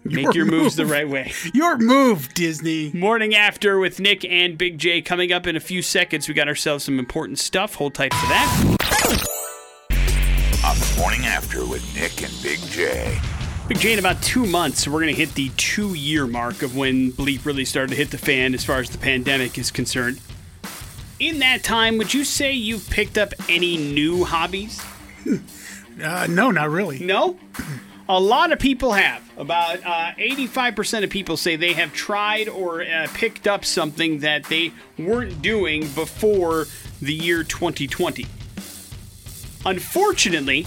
[0.04, 1.32] Make your, Your moves the right way.
[1.54, 2.92] Your move, Disney.
[2.94, 6.28] Morning after with Nick and Big J coming up in a few seconds.
[6.28, 7.74] We got ourselves some important stuff.
[7.74, 8.76] Hold tight for that.
[10.64, 13.18] On the morning after with Nick and Big J.
[13.66, 16.76] Big J, in about two months, we're going to hit the two year mark of
[16.76, 20.20] when Bleep really started to hit the fan as far as the pandemic is concerned.
[21.18, 24.80] In that time, would you say you've picked up any new hobbies?
[26.00, 27.00] Uh, no, not really.
[27.00, 27.36] No?
[28.10, 29.22] A lot of people have.
[29.36, 34.44] About uh, 85% of people say they have tried or uh, picked up something that
[34.44, 36.66] they weren't doing before
[37.02, 38.24] the year 2020.
[39.66, 40.66] Unfortunately,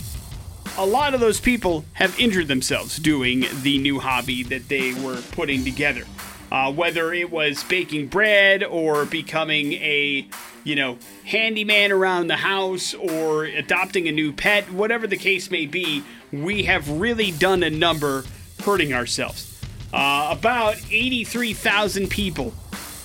[0.78, 5.22] a lot of those people have injured themselves doing the new hobby that they were
[5.32, 6.04] putting together.
[6.52, 10.28] Uh, whether it was baking bread or becoming a,
[10.66, 15.66] you know, handyman around the house or adopting a new pet, whatever the case may
[15.66, 18.24] be, we have really done a number
[18.64, 19.48] hurting ourselves.
[19.94, 22.54] Uh, about 83,000 people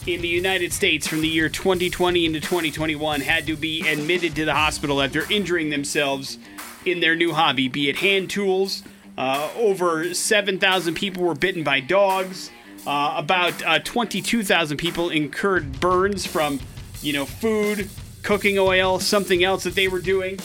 [0.06, 4.44] in the United States from the year 2020 into 2021 had to be admitted to
[4.44, 6.38] the hospital after injuring themselves
[6.84, 8.84] in their new hobby, be it hand tools.
[9.18, 12.50] Uh, over 7,000 people were bitten by dogs.
[12.86, 16.60] Uh, about uh, 22,000 people incurred burns from,
[17.02, 17.90] you know, food,
[18.22, 20.38] cooking oil, something else that they were doing.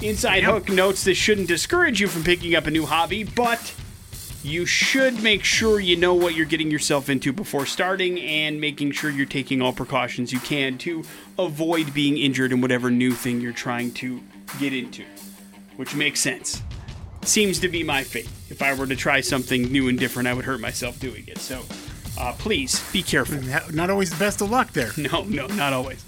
[0.00, 3.74] InsideHook notes this shouldn't discourage you from picking up a new hobby, but
[4.44, 8.92] you should make sure you know what you're getting yourself into before starting and making
[8.92, 11.02] sure you're taking all precautions you can to
[11.36, 14.22] avoid being injured in whatever new thing you're trying to
[14.60, 15.04] get into.
[15.76, 16.62] Which makes sense.
[17.22, 18.30] Seems to be my fate.
[18.50, 21.38] If I were to try something new and different, I would hurt myself doing it.
[21.38, 21.64] So
[22.16, 23.40] uh, please be careful.
[23.74, 24.92] Not always the best of luck there.
[24.96, 26.04] No, no, not always.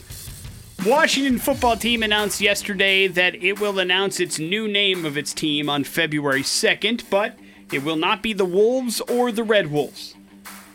[0.87, 5.69] Washington football team announced yesterday that it will announce its new name of its team
[5.69, 7.39] on February 2nd, but
[7.71, 10.15] it will not be the Wolves or the Red Wolves.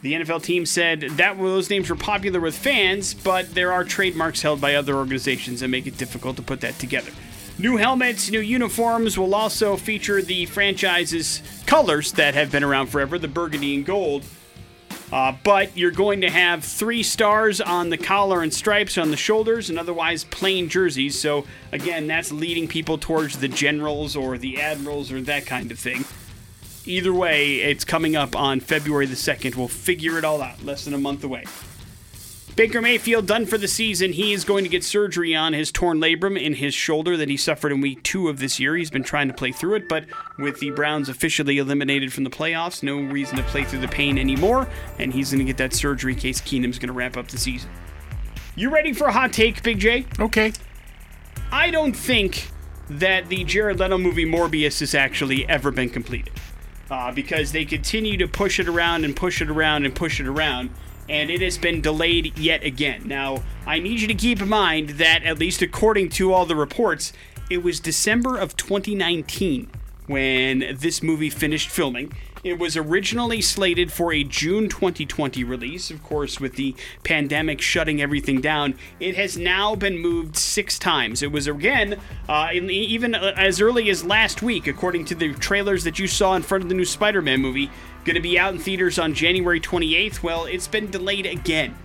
[0.04, 4.44] The NFL team said that those names were popular with fans, but there are trademarks
[4.44, 7.12] held by other organizations that make it difficult to put that together.
[7.58, 13.18] New helmets, new uniforms will also feature the franchise's colors that have been around forever,
[13.18, 14.24] the burgundy and gold.
[15.12, 19.18] Uh, but you're going to have three stars on the collar and stripes on the
[19.18, 21.20] shoulders, and otherwise plain jerseys.
[21.20, 25.80] So, again, that's leading people towards the generals or the admirals or that kind of
[25.80, 26.06] thing.
[26.86, 29.56] Either way, it's coming up on February the 2nd.
[29.56, 31.46] We'll figure it all out, less than a month away.
[32.56, 34.14] Baker Mayfield done for the season.
[34.14, 37.36] He is going to get surgery on his torn labrum in his shoulder that he
[37.36, 38.78] suffered in week two of this year.
[38.78, 40.06] He's been trying to play through it, but
[40.40, 44.18] with the Browns officially eliminated from the playoffs, no reason to play through the pain
[44.18, 47.28] anymore, and he's going to get that surgery in Case Keenum's going to wrap up
[47.28, 47.70] the season.
[48.56, 50.06] You ready for a hot take, Big J?
[50.18, 50.54] Okay.
[51.52, 52.52] I don't think
[52.90, 56.32] that the Jared Leto movie Morbius has actually ever been completed
[56.90, 60.28] uh, because they continue to push it around and push it around and push it
[60.28, 60.70] around,
[61.10, 63.04] and it has been delayed yet again.
[63.06, 66.56] Now, I need you to keep in mind that, at least according to all the
[66.56, 67.14] reports,
[67.50, 69.70] it was December of 2019
[70.08, 72.12] when this movie finished filming.
[72.44, 78.04] It was originally slated for a June 2020 release, of course, with the pandemic shutting
[78.04, 78.76] everything down.
[79.00, 81.24] It has now been moved six times.
[81.24, 82.00] It was again,
[82.30, 86.36] uh, even uh, as early as last week, according to the trailers that you saw
[86.36, 87.72] in front of the new Spider Man movie,
[88.06, 90.22] going to be out in theaters on January 28th.
[90.22, 91.76] Well, it's been delayed again.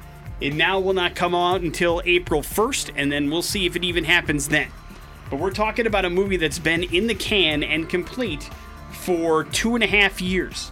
[0.41, 3.85] It now will not come out until April 1st, and then we'll see if it
[3.85, 4.69] even happens then.
[5.31, 8.51] But we're talking about a movie that's been in the can and complete
[8.91, 10.71] for two and a half years,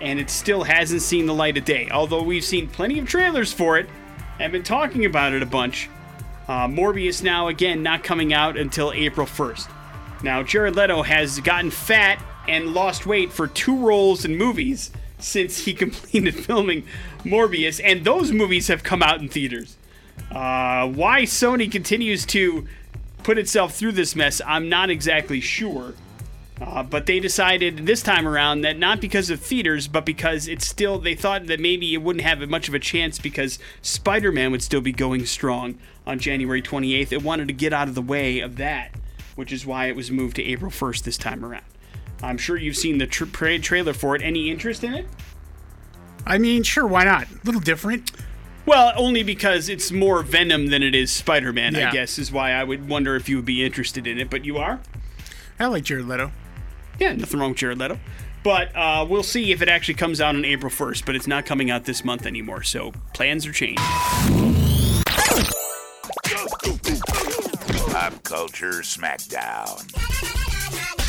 [0.00, 1.88] and it still hasn't seen the light of day.
[1.90, 3.88] Although we've seen plenty of trailers for it
[4.40, 5.90] and been talking about it a bunch.
[6.46, 9.70] Uh, Morbius now again not coming out until April 1st.
[10.22, 15.64] Now Jared Leto has gotten fat and lost weight for two roles in movies since
[15.64, 16.84] he completed filming
[17.24, 19.76] Morbius, and those movies have come out in theaters.
[20.30, 22.66] Uh, why Sony continues to
[23.22, 25.94] put itself through this mess, I'm not exactly sure.
[26.60, 30.66] Uh, but they decided this time around that not because of theaters, but because it's
[30.66, 34.50] still, they thought that maybe it wouldn't have much of a chance because Spider Man
[34.50, 37.12] would still be going strong on January 28th.
[37.12, 38.90] It wanted to get out of the way of that,
[39.36, 41.64] which is why it was moved to April 1st this time around.
[42.22, 44.22] I'm sure you've seen the tra- trailer for it.
[44.22, 45.06] Any interest in it?
[46.26, 47.24] I mean, sure, why not?
[47.30, 48.10] A little different.
[48.66, 51.88] Well, only because it's more Venom than it is Spider Man, Yeah.
[51.88, 54.28] I guess, is why I would wonder if you would be interested in it.
[54.28, 54.80] But you are?
[55.58, 56.32] I like Jared Leto.
[56.98, 57.98] Yeah, nothing wrong with Jared Leto.
[58.42, 61.46] But uh, we'll see if it actually comes out on April 1st, but it's not
[61.46, 63.80] coming out this month anymore, so plans are changed.
[67.90, 70.37] Pop Culture Smackdown.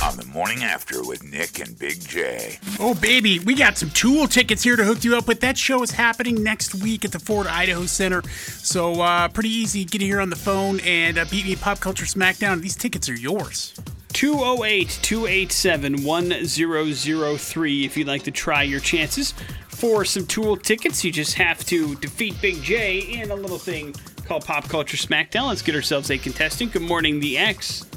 [0.02, 2.58] On the morning after with Nick and Big J.
[2.80, 5.42] Oh, baby, we got some Tool tickets here to hook you up with.
[5.42, 8.22] That show is happening next week at the Ford Idaho Center.
[8.30, 9.84] So, uh, pretty easy.
[9.84, 12.62] Get here on the phone and uh, beat me Pop Culture Smackdown.
[12.62, 13.74] These tickets are yours.
[14.14, 19.34] 208 287 1003 if you'd like to try your chances
[19.68, 21.04] for some Tool tickets.
[21.04, 23.94] You just have to defeat Big J in a little thing
[24.26, 25.50] called Pop Culture Smackdown.
[25.50, 26.72] Let's get ourselves a contestant.
[26.72, 27.89] Good morning, the X.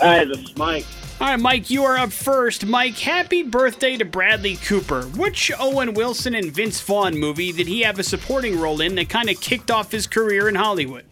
[0.00, 0.84] Hi, this is Mike.
[1.20, 2.66] All right, Mike, you are up first.
[2.66, 5.02] Mike, happy birthday to Bradley Cooper.
[5.16, 9.08] Which Owen Wilson and Vince Vaughn movie did he have a supporting role in that
[9.08, 11.04] kind of kicked off his career in Hollywood?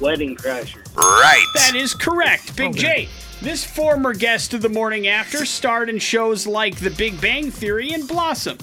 [0.00, 0.82] Wedding Crasher.
[0.96, 1.44] Right.
[1.54, 2.56] That is correct.
[2.56, 3.04] Big Okay.
[3.04, 3.08] J,
[3.42, 7.92] This former guest of the morning after starred in shows like The Big Bang Theory
[7.92, 8.56] and Blossom.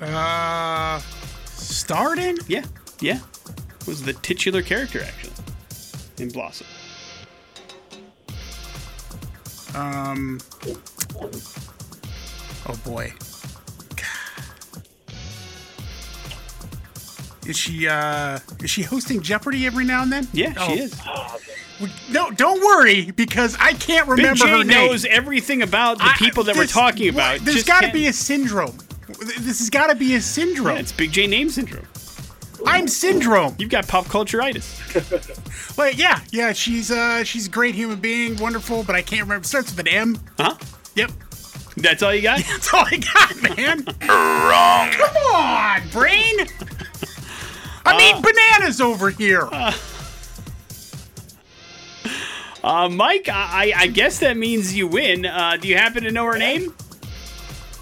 [0.00, 1.00] Uh,
[1.46, 2.38] starred in?
[2.48, 2.64] Yeah,
[3.00, 3.18] yeah.
[3.86, 5.32] Was the titular character actually
[6.18, 6.66] in Blossom.
[9.74, 10.40] Um.
[12.68, 13.12] Oh boy.
[17.46, 20.28] Is she uh is she hosting Jeopardy every now and then?
[20.32, 21.00] Yeah, Oh, she is.
[22.10, 24.66] No, don't worry because I can't Big remember J her name.
[24.68, 27.40] knows everything about the I- people that we're talking about.
[27.40, 28.76] There's got to be a syndrome.
[29.18, 30.76] This has got to be a syndrome.
[30.76, 31.79] Yeah, it's Big J name syndrome.
[32.70, 33.56] I'm syndrome.
[33.58, 34.78] You've got pop cultureitis.
[35.76, 36.52] Well, yeah, yeah.
[36.52, 39.44] She's uh she's a great human being, wonderful, but I can't remember.
[39.44, 40.18] It starts with an M.
[40.36, 40.56] Huh?
[40.94, 41.12] Yep.
[41.76, 42.40] That's all you got?
[42.46, 43.84] That's all I got, man.
[44.08, 44.90] Wrong.
[44.90, 46.34] Come on, brain.
[47.86, 49.48] I'm eating bananas over here.
[52.62, 55.24] Uh, Mike, I, I guess that means you win.
[55.24, 56.74] Uh, do you happen to know her name?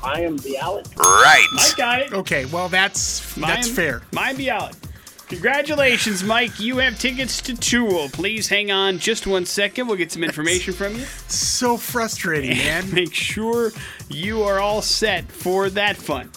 [0.01, 0.97] Mayim Bialik.
[0.97, 1.47] Right.
[1.55, 2.13] Mike got it.
[2.13, 4.03] okay, well that's that's Mine- fair.
[4.13, 4.75] Mine be out.
[5.29, 6.59] Congratulations, Mike.
[6.59, 8.09] You have tickets to Tool.
[8.09, 9.87] Please hang on just one second.
[9.87, 11.05] We'll get some information from you.
[11.29, 12.91] So frustrating, man.
[12.95, 13.73] Make sure
[14.09, 16.31] you are all set for that fun.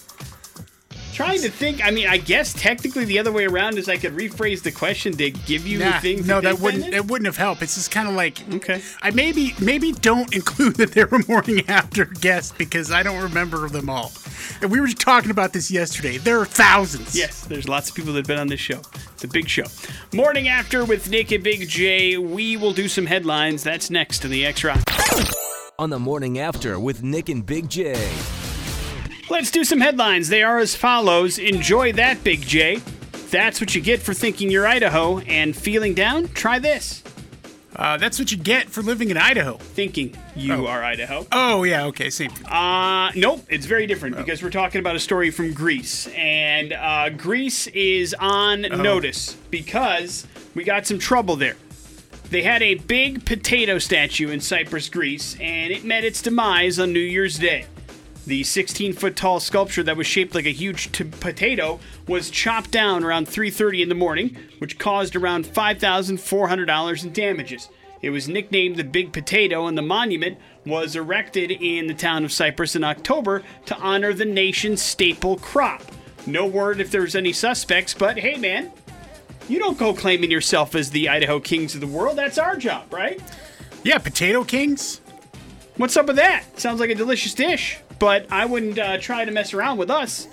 [1.14, 1.86] Trying to think.
[1.86, 5.14] I mean, I guess technically the other way around is I could rephrase the question
[5.18, 6.26] to give you Nah, things.
[6.26, 6.93] no, that wouldn't in.
[6.93, 7.62] it wouldn't have helped.
[7.62, 8.82] It's just kind of like Okay.
[9.01, 13.68] I maybe maybe don't include that they were morning after guests because I don't remember
[13.70, 14.12] them all.
[14.62, 16.18] And we were talking about this yesterday.
[16.18, 17.16] There are thousands.
[17.16, 18.80] Yes, there's lots of people that have been on this show.
[19.14, 19.66] It's a big show.
[20.14, 22.18] Morning after with Nick and Big J.
[22.18, 23.64] We will do some headlines.
[23.64, 24.82] That's next on the X Rock.
[25.78, 27.93] on the morning after with Nick and Big J.
[29.32, 30.27] Let's do some headlines.
[30.27, 32.82] They are as follows Enjoy that, Big J.
[33.29, 36.27] That's what you get for thinking you're Idaho and feeling down.
[36.27, 37.01] Try this.
[37.73, 39.55] Uh, that's what you get for living in Idaho.
[39.55, 40.67] Thinking you Oh.
[40.67, 41.25] are Idaho.
[41.32, 42.32] Oh yeah, okay, same.
[42.45, 46.07] Uh, nope, it's very different because we're talking about a story from Greece.
[46.07, 51.55] And uh, Greece is on notice because we got some trouble there.
[52.29, 56.91] They had a big potato statue in Cyprus, Greece, and it met its demise on
[56.91, 57.65] New Year's Day.
[58.28, 62.69] The 16 foot tall sculpture that was shaped like a huge t- potato was chopped
[62.69, 67.69] down around 3:30 in the morning, which caused around $5,400 in damages.
[68.01, 72.32] It was nicknamed the Big Potato, and the monument was erected in the town of
[72.32, 75.84] Cyprus in October to honor the nation's staple crop.
[76.26, 78.72] No word if there's any suspects, but hey, man,
[79.49, 82.17] you don't go claiming yourself as the Idaho Kings of the world.
[82.17, 83.19] That's our job, right?
[83.84, 85.01] Yeah, Potato Kings.
[85.78, 86.59] What's up with that?
[86.59, 90.28] Sounds like a delicious dish, but I wouldn't uh, try to mess around with us.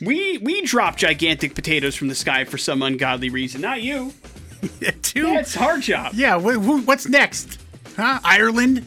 [0.00, 4.12] We we drop gigantic potatoes from the sky for some ungodly reason, not you.
[5.02, 5.22] Two.
[5.34, 6.12] That's our job.
[6.14, 7.58] Yeah, wh- wh- what's next?
[7.96, 8.20] Huh?
[8.22, 8.84] Ireland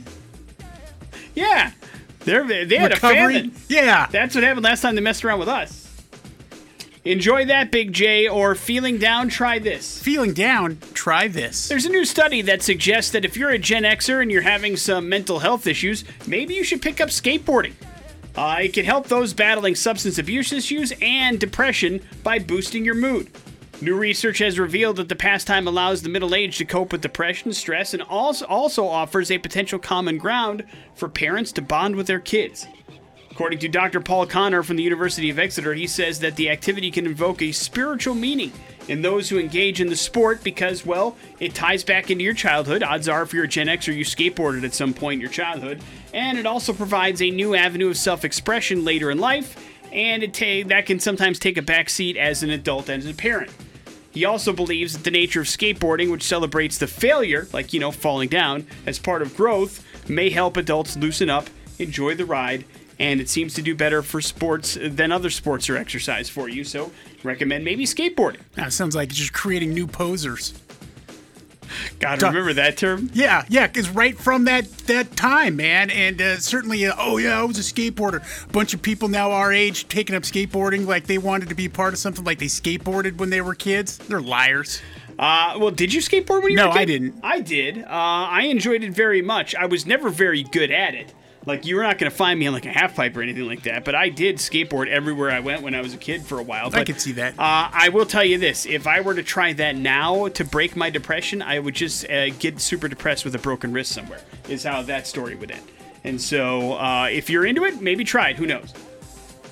[1.36, 1.72] Yeah,
[2.20, 3.18] they're they had recovery.
[3.36, 3.52] a famine.
[3.68, 4.08] Yeah.
[4.12, 5.80] That's what happened last time they messed around with us.
[7.04, 10.00] Enjoy that, Big J, or feeling down, try this.
[10.02, 10.78] Feeling down?
[10.94, 11.68] Try this.
[11.68, 14.78] There's a new study that suggests that if you're a Gen Xer and you're having
[14.78, 17.74] some mental health issues, maybe you should pick up skateboarding.
[18.36, 23.30] Uh, it can help those battling substance abuse issues and depression by boosting your mood.
[23.82, 27.52] New research has revealed that the pastime allows the middle aged to cope with depression,
[27.52, 30.64] stress, and also, also offers a potential common ground
[30.94, 32.68] for parents to bond with their kids.
[33.32, 34.02] According to Dr.
[34.02, 37.54] Paul Connor from the University of Exeter, he says that the activity can invoke a
[37.54, 38.52] spiritual meaning
[38.90, 42.84] in those who engage in the sport because, well, it ties back into your childhood.
[42.84, 45.30] Odds are, if you're a Gen X or you skateboarded at some point in your
[45.30, 45.82] childhood.
[46.14, 49.56] And it also provides a new avenue of self expression later in life,
[49.94, 53.14] and it ta- that can sometimes take a backseat as an adult and as a
[53.14, 53.50] parent.
[54.12, 57.92] He also believes that the nature of skateboarding, which celebrates the failure, like, you know,
[57.92, 62.66] falling down, as part of growth, may help adults loosen up, enjoy the ride,
[63.02, 66.64] and it seems to do better for sports than other sports or exercise for you.
[66.64, 66.92] So,
[67.24, 68.42] recommend maybe skateboarding.
[68.54, 70.54] That sounds like just creating new posers.
[72.00, 73.10] Gotta remember that term.
[73.14, 77.40] Yeah, yeah, because right from that that time, man, and uh, certainly, uh, oh yeah,
[77.40, 78.22] I was a skateboarder.
[78.44, 81.70] A bunch of people now our age taking up skateboarding like they wanted to be
[81.70, 83.98] part of something, like they skateboarded when they were kids.
[83.98, 84.82] They're liars.
[85.18, 86.82] Uh, well, did you skateboard when you No, were a kid?
[86.82, 87.16] I didn't.
[87.24, 87.78] I did.
[87.80, 89.56] Uh, I enjoyed it very much.
[89.56, 91.14] I was never very good at it.
[91.46, 93.48] Like, you were not going to find me on like a half pipe or anything
[93.48, 93.84] like that.
[93.84, 96.70] But I did skateboard everywhere I went when I was a kid for a while.
[96.70, 97.34] But, could see that.
[97.34, 100.76] Uh, I will tell you this: if I were to try that now to break
[100.76, 104.22] my depression, I would just uh, get super depressed with a broken wrist somewhere.
[104.50, 105.64] Is how that story would end.
[106.04, 108.38] And so, uh, if you're into it, maybe try it.
[108.38, 108.74] Who knows?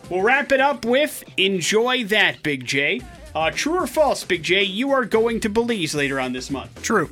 [0.10, 3.02] We'll wrap it up with enjoy that, Big J.
[3.36, 4.64] Uh, true or false, Big J?
[4.64, 6.82] You are going to Belize later on this month.
[6.82, 7.12] True.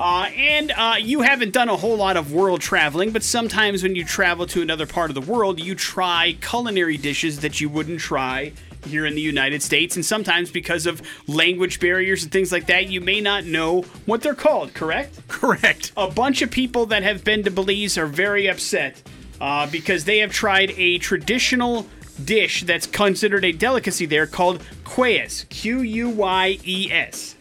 [0.00, 3.96] Uh, and uh, you haven't done a whole lot of world traveling, but sometimes when
[3.96, 8.00] you travel to another part of the world, you try culinary dishes that you wouldn't
[8.00, 8.52] try
[8.84, 9.96] here in the United States.
[9.96, 14.22] And sometimes because of language barriers and things like that, you may not know what
[14.22, 15.16] they're called, correct?
[15.28, 15.92] Correct.
[15.96, 19.02] A bunch of people that have been to Belize are very upset
[19.40, 21.86] uh, because they have tried a traditional
[22.24, 25.46] dish that's considered a delicacy there called cuyes.
[25.48, 27.36] Q U Y E S.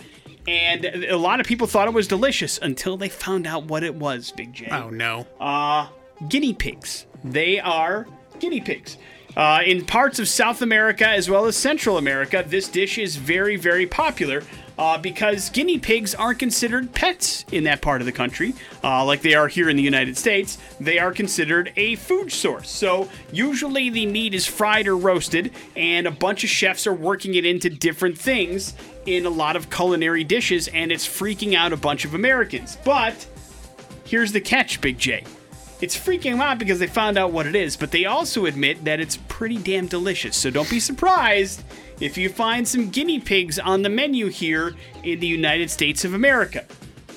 [0.47, 3.95] And a lot of people thought it was delicious until they found out what it
[3.95, 4.69] was, Big J.
[4.71, 5.27] Oh no.
[5.39, 5.89] Uh,
[6.29, 7.05] guinea pigs.
[7.23, 8.07] They are
[8.39, 8.97] guinea pigs.
[9.35, 13.55] Uh, in parts of South America as well as Central America, this dish is very,
[13.57, 14.41] very popular
[14.77, 18.53] uh, because guinea pigs aren't considered pets in that part of the country,
[18.83, 20.57] uh, like they are here in the United States.
[20.79, 22.69] They are considered a food source.
[22.69, 27.35] So usually the meat is fried or roasted, and a bunch of chefs are working
[27.35, 28.73] it into different things
[29.05, 32.77] in a lot of culinary dishes, and it's freaking out a bunch of Americans.
[32.83, 33.25] But
[34.03, 35.23] here's the catch, Big J.
[35.79, 38.83] It's freaking them out because they found out what it is, but they also admit
[38.85, 40.35] that it's pretty damn delicious.
[40.35, 41.63] So don't be surprised
[41.99, 46.13] if you find some guinea pigs on the menu here in the United States of
[46.13, 46.65] America.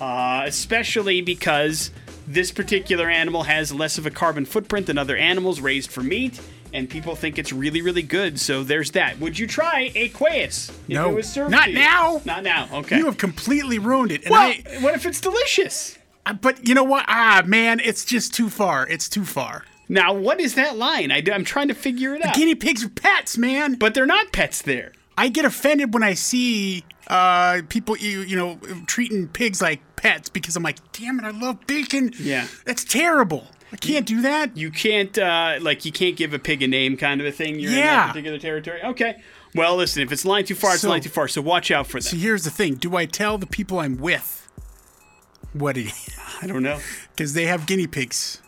[0.00, 1.90] Uh, especially because
[2.26, 6.40] this particular animal has less of a carbon footprint than other animals raised for meat,
[6.72, 8.40] and people think it's really, really good.
[8.40, 9.18] So there's that.
[9.18, 11.10] Would you try a cuyes if No.
[11.10, 12.22] it was served Not now.
[12.24, 12.68] Not now.
[12.72, 12.96] Okay.
[12.96, 14.22] You have completely ruined it.
[14.22, 15.98] And well, I, what if it's delicious?
[16.24, 17.04] Uh, But you know what?
[17.06, 18.86] Ah, man, it's just too far.
[18.88, 19.64] It's too far.
[19.90, 21.10] Now, what is that line?
[21.10, 22.34] I, am trying to figure it out.
[22.36, 23.74] Guinea pigs are pets, man.
[23.74, 24.92] but they're not pets there.
[25.18, 30.28] I get offended when I see uh, people, you, you know, treating pigs like pets
[30.28, 32.12] because I'm like, damn it, I love bacon.
[32.20, 32.46] Yeah.
[32.64, 33.48] That's terrible.
[33.72, 34.56] I can't do that.
[34.56, 37.58] You can't, uh, like, you can't give a pig a name kind of a thing.
[37.58, 38.06] You're in that Yeah.
[38.08, 38.80] particular territory.
[38.82, 39.20] Okay.
[39.56, 41.26] Well, listen, if it's line too far, it's So- line too far.
[41.26, 42.08] So watch out for that.
[42.08, 44.48] So here's the thing: Do I tell the people I'm with
[45.52, 46.08] what it is?
[46.42, 46.78] I don't know.
[47.16, 48.40] Because they have guinea pigs.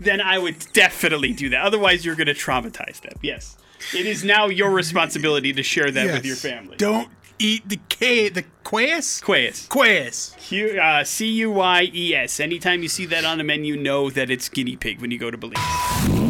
[0.00, 1.62] Then I would definitely do that.
[1.62, 3.18] Otherwise, you're going to traumatize them.
[3.22, 3.56] Yes.
[3.94, 6.76] It is now your responsibility to share that with your family.
[6.76, 9.20] Don't eat the K, the cuyes.
[9.20, 9.68] Quays.
[9.68, 10.34] Quaes.
[10.38, 12.40] Q, uh, C U Y E S.
[12.40, 15.30] Anytime you see that on the menu, know that it's guinea pig when you go
[15.30, 16.27] to Belize.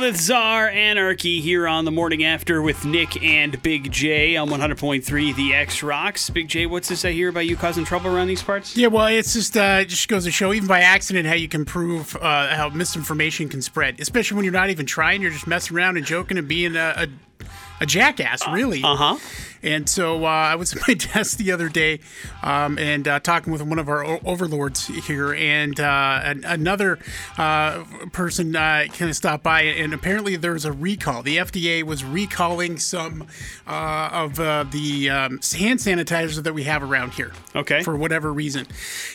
[0.00, 5.36] Lilith Czar Anarchy here on the morning after with Nick and Big J on 100.3
[5.36, 6.30] The X Rocks.
[6.30, 8.74] Big J, what's this I hear about you causing trouble around these parts?
[8.74, 11.48] Yeah, well, it's just uh, it just goes to show, even by accident, how you
[11.48, 14.00] can prove uh, how misinformation can spread.
[14.00, 16.94] Especially when you're not even trying; you're just messing around and joking and being a,
[16.96, 17.44] a,
[17.80, 18.82] a jackass, really.
[18.82, 19.16] Uh huh.
[19.62, 22.00] And so uh, I was at my desk the other day
[22.42, 26.98] um, and uh, talking with one of our o- overlords here, and uh, an- another
[27.36, 31.22] uh, person uh, kind of stopped by, and apparently there was a recall.
[31.22, 33.26] The FDA was recalling some
[33.66, 37.32] uh, of uh, the um, hand sanitizers that we have around here.
[37.54, 37.82] Okay.
[37.82, 38.66] For whatever reason.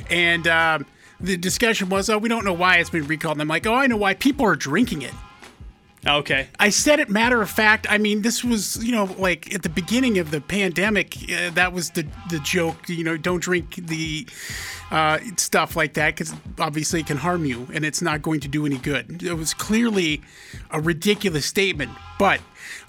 [0.10, 0.48] And.
[0.48, 0.86] Um,
[1.18, 3.36] the discussion was, oh, we don't know why it's been recalled.
[3.36, 4.16] And I'm like, oh, I know why.
[4.16, 5.14] People are drinking it.
[6.08, 6.48] Okay.
[6.60, 7.88] I said it matter of fact.
[7.90, 11.74] I mean, this was, you know, like at the beginning of the pandemic, uh, that
[11.74, 12.88] was the the joke.
[12.88, 14.28] You know, don't drink the
[14.92, 18.48] uh, stuff like that because obviously it can harm you and it's not going to
[18.48, 19.24] do any good.
[19.24, 20.22] It was clearly
[20.72, 21.92] a ridiculous statement.
[22.20, 22.40] But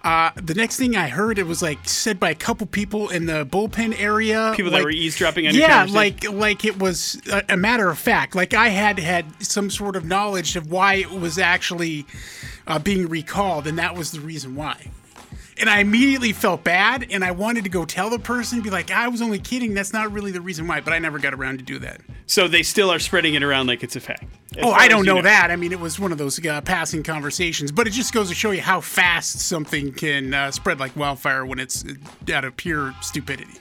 [0.04, 3.26] uh, the next thing I heard, it was like said by a couple people in
[3.26, 4.52] the bullpen area.
[4.54, 7.98] People that were eavesdropping on your yeah, like like it was a, a matter of
[7.98, 8.34] fact.
[8.34, 12.06] Like I had had some sort of knowledge of why it was actually
[12.66, 14.90] uh, being recalled, and that was the reason why.
[15.58, 18.90] And I immediately felt bad, and I wanted to go tell the person, be like,
[18.90, 19.72] "I was only kidding.
[19.72, 22.00] That's not really the reason why." But I never got around to do that.
[22.26, 24.24] So they still are spreading it around like it's a fact.
[24.62, 25.50] Oh, I don't you know, that.
[25.50, 28.34] I mean, it was one of those uh, passing conversations, but it just goes to
[28.34, 32.56] show you how fast something can uh, spread like wildfire when it's uh, out of
[32.56, 33.58] pure stupidity.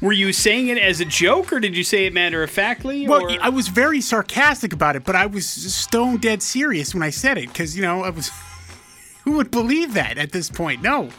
[0.00, 3.06] Were you saying it as a joke, or did you say it matter of factly?
[3.06, 3.36] Well, or?
[3.40, 7.38] I was very sarcastic about it, but I was stone dead serious when I said
[7.38, 8.30] it because you know I was.
[9.24, 10.82] Who would believe that at this point?
[10.82, 11.10] No.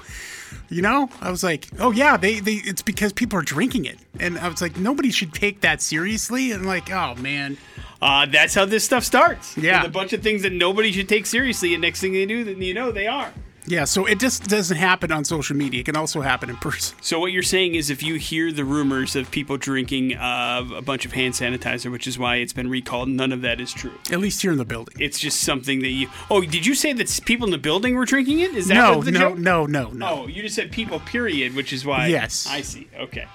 [0.70, 4.00] You know, I was like, oh yeah, they, they it's because people are drinking it,
[4.20, 7.58] and I was like, nobody should take that seriously, and like, oh man,
[8.02, 9.56] Uh, that's how this stuff starts.
[9.58, 9.84] Yeah.
[9.84, 12.44] With a bunch of things that nobody should take seriously, and next thing they do,
[12.44, 13.32] then you know they are.
[13.72, 13.86] Yeah.
[13.86, 15.80] So it just doesn't happen on social media.
[15.80, 16.97] It can also happen in person.
[17.01, 20.82] So what you're saying is, if you hear the rumors of people drinking uh, a
[20.82, 23.93] bunch of hand sanitizer, which is why it's been recalled, none of that is true.
[24.11, 24.95] At least here in the building.
[24.99, 26.09] It's just something that you.
[26.30, 28.53] Oh, did you say that people in the building were drinking it?
[28.53, 29.38] Is that No, no, joke?
[29.38, 30.07] no, no, no.
[30.07, 30.99] Oh, you just said people.
[30.99, 32.07] Period, which is why.
[32.07, 32.47] Yes.
[32.49, 32.88] I see.
[32.99, 33.26] Okay.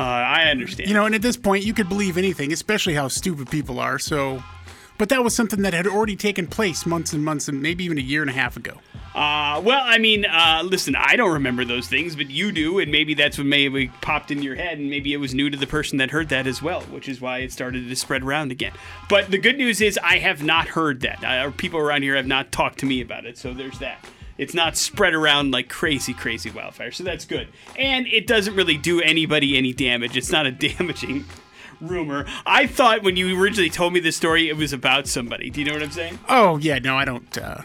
[0.00, 0.88] Uh, I understand.
[0.88, 3.98] You know, and at this point, you could believe anything, especially how stupid people are.
[3.98, 4.42] So
[4.98, 7.98] but that was something that had already taken place months and months and maybe even
[7.98, 8.78] a year and a half ago.
[9.14, 12.90] Uh, well, I mean, uh, listen, I don't remember those things, but you do, and
[12.90, 15.66] maybe that's what maybe popped into your head, and maybe it was new to the
[15.66, 18.72] person that heard that as well, which is why it started to spread around again.
[19.10, 21.22] But the good news is, I have not heard that.
[21.22, 24.02] Uh, people around here have not talked to me about it, so there's that.
[24.38, 27.48] It's not spread around like crazy, crazy wildfire, so that's good.
[27.78, 30.16] And it doesn't really do anybody any damage.
[30.16, 31.26] It's not a damaging
[31.82, 32.24] rumor.
[32.46, 35.50] I thought when you originally told me this story, it was about somebody.
[35.50, 36.18] Do you know what I'm saying?
[36.28, 37.36] Oh yeah, no, I don't.
[37.38, 37.62] Uh,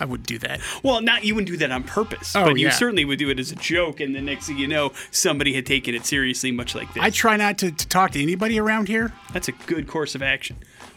[0.00, 0.60] I wouldn't do that.
[0.82, 2.72] Well, not you wouldn't do that on purpose, Oh, but you yeah.
[2.72, 5.66] certainly would do it as a joke, and the next thing you know, somebody had
[5.66, 7.02] taken it seriously, much like this.
[7.02, 9.12] I try not to, to talk to anybody around here.
[9.32, 10.56] That's a good course of action.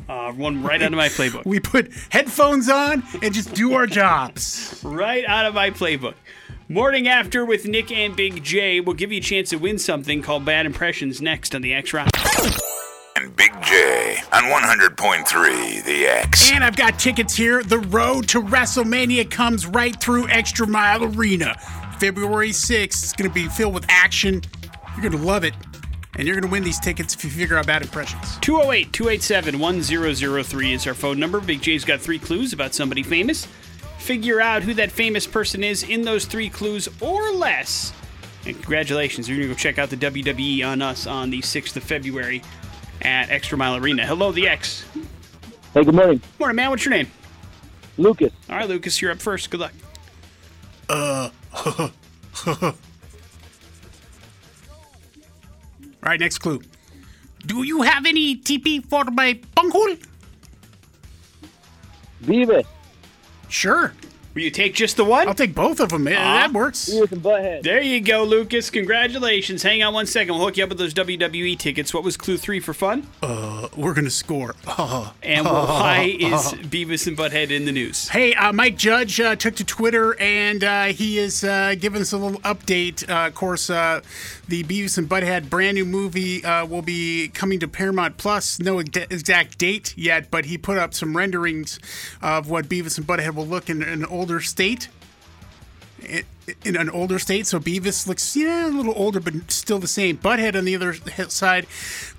[0.09, 1.45] Uh, one right out of my playbook.
[1.45, 4.81] We put headphones on and just do our jobs.
[4.85, 6.15] right out of my playbook.
[6.69, 8.81] Morning after with Nick and Big J.
[8.81, 11.93] We'll give you a chance to win something called Bad Impressions next on the X
[11.93, 12.09] Rock.
[13.15, 16.51] And Big J on 100.3 The X.
[16.51, 17.63] And I've got tickets here.
[17.63, 21.57] The road to WrestleMania comes right through Extra Mile Arena.
[21.99, 22.83] February 6th.
[22.83, 24.41] It's going to be filled with action.
[24.91, 25.53] You're going to love it.
[26.17, 28.39] And you're going to win these tickets if you figure out bad impressions.
[28.41, 31.39] 208 287 1003 is our phone number.
[31.39, 33.47] Big J's got three clues about somebody famous.
[34.07, 37.91] Figure out who that famous person is in those three clues or less.
[38.45, 41.75] And congratulations, you're going to go check out the WWE on us on the 6th
[41.75, 42.41] of February
[43.01, 44.05] at Extra Mile Arena.
[44.05, 44.85] Hello, the X.
[45.73, 46.21] Hey, good morning.
[46.39, 46.69] Morning, man.
[46.69, 47.11] What's your name?
[47.97, 48.31] Lucas.
[48.49, 49.49] All right, Lucas, you're up first.
[49.49, 49.73] Good luck.
[50.87, 51.29] Uh.
[52.47, 52.73] All
[56.01, 56.61] right, next clue.
[57.45, 59.97] Do you have any TP for my bunghole?
[62.23, 62.65] Beavis.
[63.49, 63.93] Sure.
[64.37, 65.27] Will you take just the one?
[65.27, 66.03] I'll take both of them.
[66.03, 66.13] man.
[66.13, 66.87] that works.
[66.87, 67.63] Beavis and Butthead.
[67.63, 68.69] There you go, Lucas.
[68.69, 69.63] Congratulations.
[69.63, 70.35] Hang on one second.
[70.35, 71.91] We'll hook you up with those WWE tickets.
[71.91, 73.07] What was clue three for fun?
[73.23, 74.53] Uh, We're going to score.
[75.23, 78.07] And why is Beavis and Butthead in the news?
[78.09, 82.13] Hey, uh, Mike Judge uh, took to Twitter and uh, he is uh, giving us
[82.13, 83.09] a little update.
[83.09, 84.01] Uh, of course, uh,
[84.47, 88.59] the Beavis and Butthead brand new movie uh, will be coming to Paramount Plus.
[88.59, 91.79] No ex- exact date yet, but he put up some renderings
[92.21, 94.89] of what Beavis and Butthead will look in an older state.
[96.63, 100.17] In- an older state, so Beavis looks yeah a little older, but still the same.
[100.17, 100.93] Butthead on the other
[101.29, 101.65] side,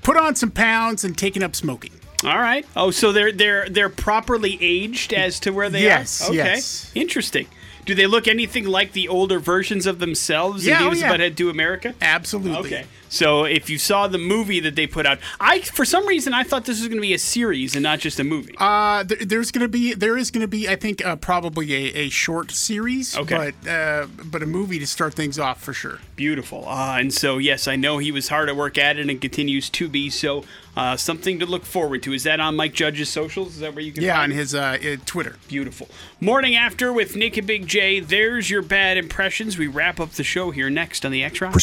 [0.02, 1.92] put on some pounds and taken up smoking.
[2.24, 2.66] All right.
[2.76, 6.26] Oh, so they're they're they're properly aged as to where they Yes, are.
[6.28, 6.36] Okay.
[6.36, 6.90] yes.
[6.94, 7.46] Interesting.
[7.86, 11.12] Do they look anything like the older versions of themselves Yeah, in oh, Beavis yeah.
[11.12, 11.94] and Butthead Do America?
[12.02, 12.66] Absolutely.
[12.74, 12.86] Okay.
[13.08, 16.42] So if you saw the movie that they put out, I for some reason I
[16.44, 18.54] thought this was going to be a series and not just a movie.
[18.58, 22.08] Uh, there, there's gonna be there is gonna be I think uh, probably a, a
[22.10, 23.52] short series, Okay.
[23.62, 25.98] but uh, but a movie to start things off for sure.
[26.16, 26.66] Beautiful.
[26.68, 29.70] Uh, and so, yes, I know he was hard at work at it and continues
[29.70, 30.10] to be.
[30.10, 30.44] So,
[30.76, 32.12] uh, something to look forward to.
[32.12, 33.54] Is that on Mike Judge's socials?
[33.54, 35.36] Is that where you can Yeah, on his uh, uh, Twitter.
[35.48, 35.88] Beautiful.
[36.20, 38.00] Morning after with Nick and Big J.
[38.00, 39.56] There's your bad impressions.
[39.58, 41.54] We wrap up the show here next on the X Rock.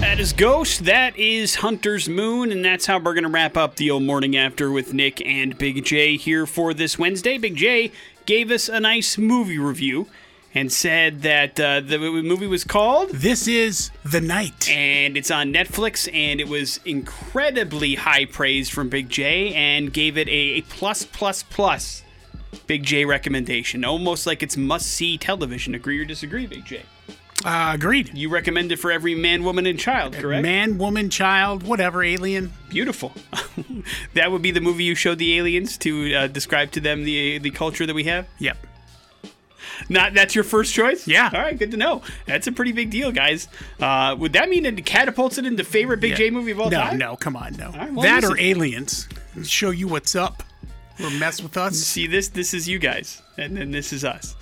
[0.00, 0.84] That is Ghost.
[0.86, 2.52] That is Hunter's Moon.
[2.52, 5.56] And that's how we're going to wrap up the old morning after with Nick and
[5.56, 7.38] Big J here for this Wednesday.
[7.38, 7.92] Big J
[8.26, 10.06] gave us a nice movie review
[10.54, 14.68] and said that uh, the movie was called This is the night.
[14.68, 20.18] and it's on Netflix, and it was incredibly high praise from Big J, and gave
[20.18, 22.02] it a, a plus plus plus
[22.66, 25.74] Big J recommendation, almost like it's must see television.
[25.74, 26.82] Agree or disagree, Big J?
[27.44, 28.16] Uh, agreed.
[28.16, 30.42] You recommend it for every man, woman, and child, correct?
[30.42, 32.52] Man, woman, child, whatever, alien.
[32.68, 33.12] Beautiful.
[34.14, 37.38] that would be the movie you showed the aliens to uh, describe to them the
[37.38, 38.26] the culture that we have.
[38.38, 38.58] Yep.
[39.88, 41.08] Not that's your first choice.
[41.08, 41.30] Yeah.
[41.32, 42.02] All right, good to know.
[42.26, 43.48] That's a pretty big deal, guys.
[43.80, 46.16] Uh, would that mean it catapults it into favorite Big Yeah.
[46.16, 46.98] J movie of all no, time?
[46.98, 47.70] No, no, come on, no.
[47.70, 48.32] right, well, that listen.
[48.32, 49.08] or aliens.
[49.44, 50.42] Show you what's up.
[51.02, 51.76] Or mess with us.
[51.78, 54.36] see this this is you guys and then this is us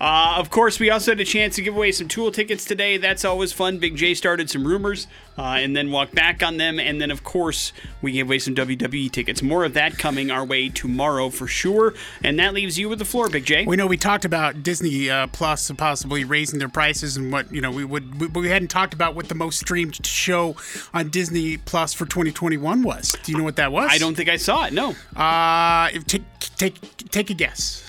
[0.00, 2.98] uh, of course, we also had a chance to give away some Tool tickets today.
[2.98, 3.78] That's always fun.
[3.78, 5.06] Big J started some rumors
[5.38, 6.78] uh, and then walked back on them.
[6.78, 7.72] And then, of course,
[8.02, 9.42] we gave away some WWE tickets.
[9.42, 11.94] More of that coming our way tomorrow for sure.
[12.22, 13.64] And that leaves you with the floor, Big J.
[13.64, 17.60] We know we talked about Disney uh, Plus possibly raising their prices and what you
[17.60, 20.56] know we would we, we hadn't talked about what the most streamed show
[20.92, 23.16] on Disney Plus for 2021 was.
[23.22, 23.90] Do you know what that was?
[23.90, 24.72] I don't think I saw it.
[24.72, 24.94] No.
[25.14, 26.22] Uh, take
[26.56, 27.85] take take a guess.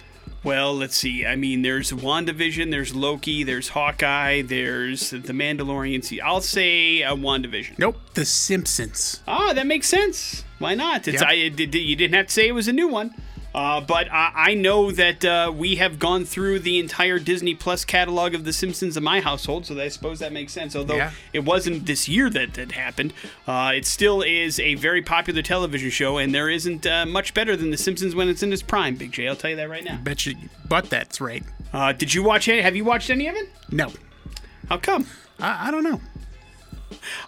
[0.48, 1.26] Well, let's see.
[1.26, 6.02] I mean, there's WandaVision, there's Loki, there's Hawkeye, there's The Mandalorian.
[6.06, 7.78] See, I'll say uh, WandaVision.
[7.78, 9.22] Nope, The Simpsons.
[9.28, 10.46] Ah, that makes sense.
[10.60, 11.06] Why not?
[11.06, 11.30] It's Yep.
[11.30, 13.14] I, it, it- you didn't have to say it was a new one.
[13.58, 17.84] Uh, but I, I know that uh, we have gone through the entire Disney Plus
[17.86, 20.76] catalog of The Simpsons in my household, so I suppose that makes sense.
[20.76, 21.12] Although Yeah.
[21.34, 23.14] it wasn't this year that that happened,
[23.48, 27.58] uh, it still is a very popular television show, and there isn't uh, much better
[27.58, 28.94] than The Simpsons when it's in its prime.
[28.96, 29.98] Big J, I'll tell you that right now.
[30.04, 30.36] Bet you,
[30.70, 31.44] but that's right.
[31.74, 32.62] Uh, did you watch any?
[32.62, 33.50] Have you watched any of it?
[33.72, 33.92] No,
[34.70, 35.08] How come?
[35.40, 36.00] I, I don't know.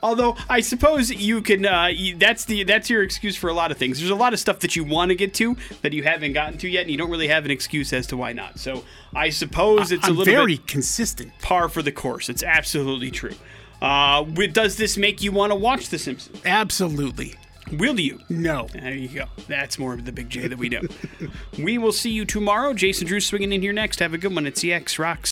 [0.02, 1.66] Although I suppose you can.
[1.66, 4.00] Uh, that's the that's your excuse for a lot of things.
[4.00, 6.58] There's a lot of stuff that you want to get to that you haven't gotten
[6.60, 8.60] to yet, and you don't really have an excuse as to why not.
[8.60, 11.32] So I suppose it's a I'm little very consistent.
[11.42, 12.30] par for the course.
[12.30, 13.36] It's absolutely true.
[13.82, 16.42] Uh, does this make you want to watch The Simpsons?
[16.46, 17.36] Absolutely.
[17.72, 18.20] Will you?
[18.30, 18.68] No.
[18.74, 19.26] There you go.
[19.48, 20.82] That's more of the big J that we know.
[21.60, 22.74] we will see you tomorrow.
[22.74, 24.00] Jason Drew swinging in here next.
[24.00, 24.46] Have a good one.
[24.48, 25.32] It's EX Rocks.